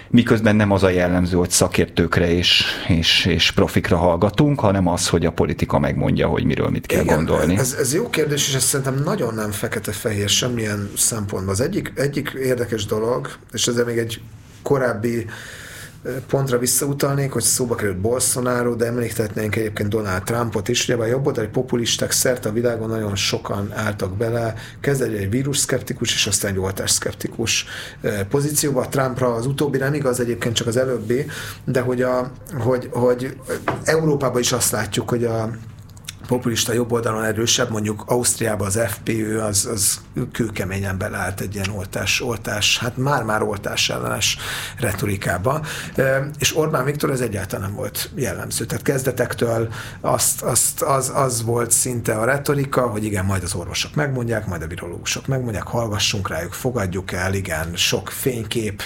[0.10, 5.26] miközben nem az a jellemző, hogy szakértőkre és, és, és profikra hallgatunk, hanem az, hogy
[5.26, 7.58] a politika megmondja, hogy miről mit kell Igen, gondolni.
[7.58, 11.54] Ez, ez jó kérdés, és ez szerintem nagyon nem fekete-fehér semmilyen szempontból.
[11.54, 14.22] Az egyik, egyik érdekes dolog, és ezzel még egy
[14.62, 15.26] korábbi
[16.28, 20.88] pontra visszautalnék, hogy szóba került Bolsonaro, de emléktetnénk egyébként Donald Trumpot is.
[20.88, 26.14] Ugye a jobboldali populisták szerte a világon nagyon sokan álltak bele, kezdett egy vírus szkeptikus,
[26.14, 27.66] és aztán egy oltás szkeptikus
[28.30, 28.88] pozícióba.
[28.88, 31.26] Trumpra az utóbbi nem igaz, egyébként csak az előbbi,
[31.66, 33.38] de hogy, a, hogy, hogy
[33.84, 35.50] Európában is azt látjuk, hogy a
[36.28, 40.02] populista jobb oldalon erősebb, mondjuk Ausztriában az FPÖ az, az
[40.32, 44.38] kőkeményen belállt egy ilyen oltás, oltás, hát már-már oltás ellenes
[44.80, 45.62] retorikába,
[46.40, 48.66] és Orbán Viktor ez egyáltalán nem volt jellemző.
[48.66, 53.96] Tehát kezdetektől azt, azt, az, az volt szinte a retorika, hogy igen, majd az orvosok
[53.96, 58.84] megmondják, majd a virológusok megmondják, hallgassunk rájuk, fogadjuk el, igen, sok fénykép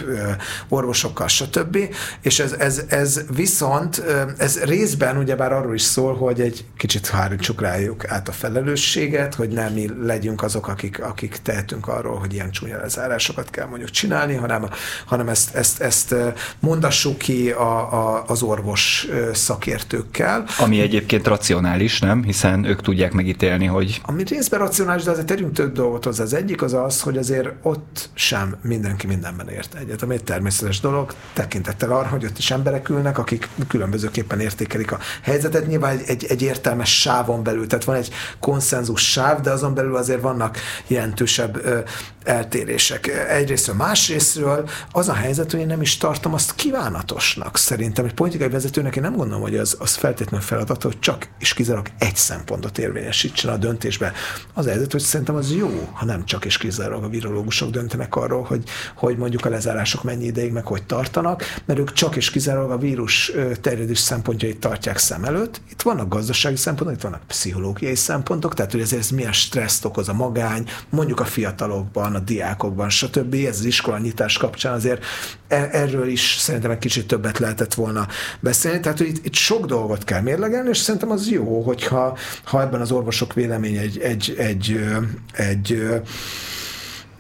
[0.70, 1.78] orvosokkal, stb.
[2.22, 4.04] És ez, ez, ez viszont,
[4.38, 9.36] ez részben ugyebár arról is szól, hogy egy kicsit hár hárítsuk rájuk át a felelősséget,
[9.36, 13.90] hogy nem mi legyünk azok, akik, akik tehetünk arról, hogy ilyen csúnya lezárásokat kell mondjuk
[13.90, 14.70] csinálni, hanem,
[15.06, 16.16] hanem ezt, ezt, ezt
[16.60, 20.44] mondassuk ki a, a, az orvos szakértőkkel.
[20.58, 22.24] Ami egyébként racionális, nem?
[22.24, 24.02] Hiszen ők tudják megítélni, hogy...
[24.06, 26.24] Ami részben racionális, de azért tegyünk több dolgot hozzá.
[26.24, 30.80] Az egyik az az, hogy azért ott sem mindenki mindenben ért egyet, ami egy természetes
[30.80, 35.68] dolog, tekintettel arra, hogy ott is emberek ülnek, akik különbözőképpen értékelik a helyzetet.
[35.68, 38.10] Nyilván egy, egy, egy értelmes sáv sávon belül, tehát van egy
[38.40, 40.58] konszenzus sáv, de azon belül azért vannak
[40.88, 41.80] jelentősebb ö,
[42.24, 43.08] eltérések.
[43.30, 47.58] Egyrésztről, másrésztről az a helyzet, hogy én nem is tartom azt kívánatosnak.
[47.58, 51.54] Szerintem egy politikai vezetőnek én nem gondolom, hogy az, az feltétlenül feladat, hogy csak és
[51.54, 54.14] kizárólag egy szempontot érvényesítsen a döntésbe.
[54.54, 58.16] Az a helyzet, hogy szerintem az jó, ha nem csak és kizárólag a virológusok döntenek
[58.16, 58.64] arról, hogy,
[58.96, 62.78] hogy mondjuk a lezárások mennyi ideig meg hogy tartanak, mert ők csak és kizárólag a
[62.78, 65.62] vírus terjedés szempontjait tartják szem előtt.
[65.70, 70.10] Itt vannak gazdasági szempontok, itt vannak pszichológiai szempontok, tehát hogy ezért ez milyen stresszt okoz
[70.10, 73.34] a magány, mondjuk a fiatalokban, a diákokban, stb.
[73.34, 75.06] Ez az iskola nyitás kapcsán azért
[75.48, 78.08] e- erről is szerintem egy kicsit többet lehetett volna
[78.40, 78.80] beszélni.
[78.80, 82.82] Tehát, hogy itt, itt sok dolgot kell mérlegelni, és szerintem az jó, hogyha ha ebben
[82.82, 84.80] az orvosok vélemény egy, egy, egy,
[85.32, 86.02] egy, egy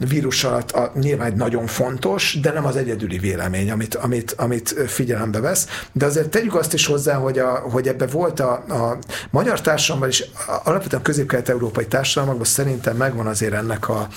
[0.08, 4.76] vírus alatt a, nyilván egy nagyon fontos, de nem az egyedüli vélemény, amit, amit, amit
[4.88, 5.68] figyelembe vesz.
[5.91, 8.97] De azért tegyük azt is hozzá, hogy, a, hogy ebbe volt a, a
[9.30, 10.24] magyar társadalomban is,
[10.64, 14.08] alapvetően közép-kelet-európai társadalmakban szerintem megvan azért ennek a,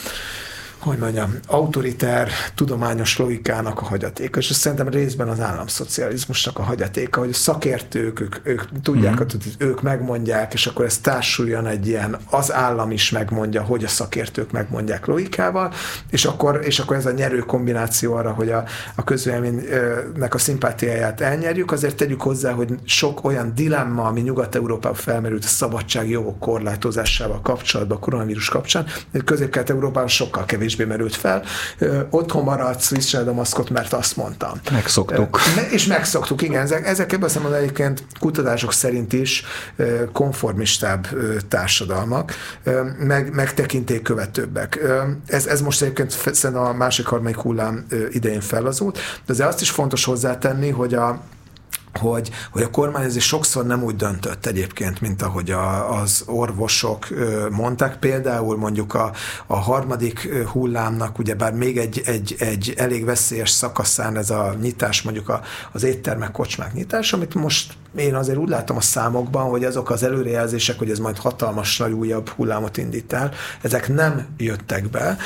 [0.85, 7.29] hogy mondjam, autoritár tudományos logikának a hagyatéka, és szerintem részben az államszocializmusnak a hagyatéka, hogy
[7.29, 9.69] a szakértők, ők, ők tudják, mm-hmm.
[9.69, 14.51] ők megmondják, és akkor ez társuljon egy ilyen, az állam is megmondja, hogy a szakértők
[14.51, 15.73] megmondják logikával,
[16.11, 18.65] és akkor, és akkor ez a nyerő kombináció arra, hogy a,
[18.95, 25.45] a közvéleménynek a szimpátiáját elnyerjük, azért tegyük hozzá, hogy sok olyan dilemma, ami Nyugat-Európában felmerült
[25.45, 28.87] a szabadsági jogok korlátozásával kapcsolatban, a koronavírus kapcsán,
[29.25, 31.43] közép-kelet-európában sokkal kevés kevésbé merült fel.
[32.11, 34.53] Otthon maradsz, viseled a maszkot, mert azt mondtam.
[34.73, 35.41] Megszoktuk.
[35.71, 36.63] És megszoktuk, igen.
[36.63, 39.45] Ezek, ezek ebben a egyébként kutatások szerint is
[40.13, 41.09] konformistább
[41.49, 42.33] társadalmak,
[42.99, 44.81] meg, meg tekintélykövetőbbek.
[45.27, 49.71] Ez, ez most egyébként szerintem a másik harmadik hullám idején felazult, de azért azt is
[49.71, 51.21] fontos hozzátenni, hogy a
[51.99, 57.07] hogy, hogy a kormány ezért sokszor nem úgy döntött egyébként, mint ahogy a, az orvosok
[57.51, 57.97] mondták.
[57.97, 59.13] Például mondjuk a,
[59.47, 65.29] a harmadik hullámnak, ugyebár még egy, egy, egy elég veszélyes szakaszán ez a nyitás, mondjuk
[65.29, 65.41] a,
[65.73, 70.03] az éttermek, kocsmák nyitás, amit most én azért úgy látom a számokban, hogy azok az
[70.03, 73.33] előrejelzések, hogy ez majd hatalmas nagy újabb hullámot indít el,
[73.63, 75.17] ezek nem jöttek be,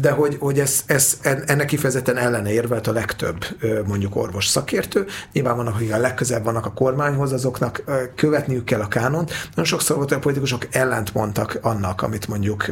[0.00, 3.44] de hogy, hogy ez, ez, ennek kifejezetten ellene érvelt a legtöbb
[3.86, 5.06] mondjuk orvos szakértő.
[5.32, 7.82] Nyilván vannak, akik a legközelebb vannak a kormányhoz, azoknak
[8.14, 9.30] követniük kell a kánont.
[9.30, 12.66] Nagyon sokszor volt, hogy a politikusok ellent mondtak annak, amit mondjuk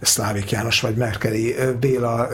[0.00, 2.28] Szlávik János vagy Merkeli Béla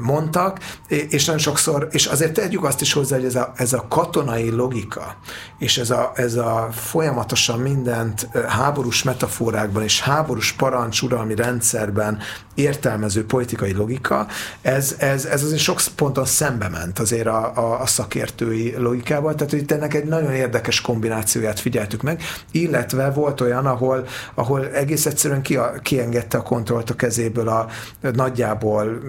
[0.00, 3.86] mondtak, és nagyon sokszor, és azért tegyük azt is hozzá, hogy ez a, ez a
[3.88, 5.16] katonai logika,
[5.58, 12.18] és ez a, ez a folyamatosan mindent háborús metaforákban és háborús parancsuralmi rendszerben
[12.54, 14.26] értelmező politikai logika,
[14.62, 19.64] ez, ez, ez azért sok ponton szembe ment azért a, a, a szakértői logikával, tehát
[19.64, 25.42] itt ennek egy nagyon érdekes kombinációját figyeltük meg, illetve volt olyan, ahol, ahol egész egyszerűen
[25.42, 27.66] ki, kiengedte a kontrollt a kezéből a
[28.00, 29.00] nagyjából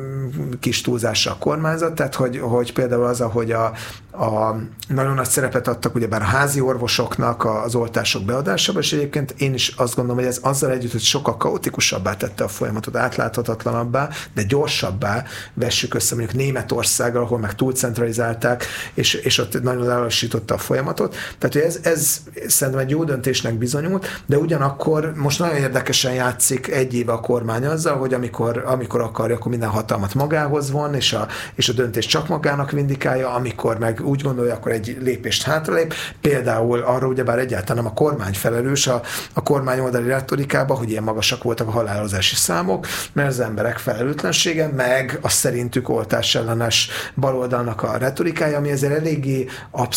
[0.60, 3.72] kis túlzásra a kormányzat, tehát hogy, hogy például az, ahogy a,
[4.12, 4.56] a
[4.88, 9.68] nagyon nagy szerepet adtak ugyebár a házi orvosoknak az oltások beadásába, és egyébként én is
[9.68, 15.24] azt gondolom, hogy ez azzal együtt, hogy sokkal kaotikusabbá tette a folyamatot, átláthatatlanabbá, de gyorsabbá
[15.54, 19.86] vessük össze mondjuk Németországgal, ahol meg túlcentralizálták, és, és ott nagyon
[20.22, 21.16] lelassította a folyamatot.
[21.38, 26.94] Tehát ez, ez szerintem egy jó döntésnek bizonyult, de ugyanakkor most nagyon érdekesen játszik egy
[26.94, 31.28] éve a kormány azzal, hogy amikor, amikor akarja, akkor minden hatalmat magához von, és a,
[31.56, 35.94] és a döntés csak magának vindikálja, amikor meg úgy gondolja, akkor egy lépést hátralép.
[36.22, 39.02] Például arra ugyebár egyáltalán nem a kormány felelős a,
[39.34, 44.68] a kormány oldali retorikában, hogy ilyen magasak voltak a halálozási számok, mert az emberek felelőtlensége,
[44.68, 49.48] meg a szerintük oltás ellenes baloldalnak a retorikája, ami ezért eléggé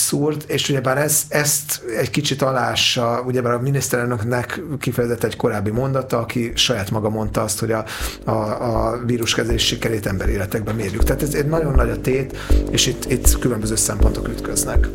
[0.05, 6.19] abszurd, és ugyebár ez, ezt egy kicsit alássa, ugyebár a miniszterelnöknek kifejezett egy korábbi mondata,
[6.19, 7.85] aki saját maga mondta azt, hogy a,
[8.25, 11.03] a, a víruskezelés sikerét emberéletekben mérjük.
[11.03, 12.37] Tehát ez egy nagyon nagy a tét,
[12.71, 14.89] és itt, itt különböző szempontok ütköznek.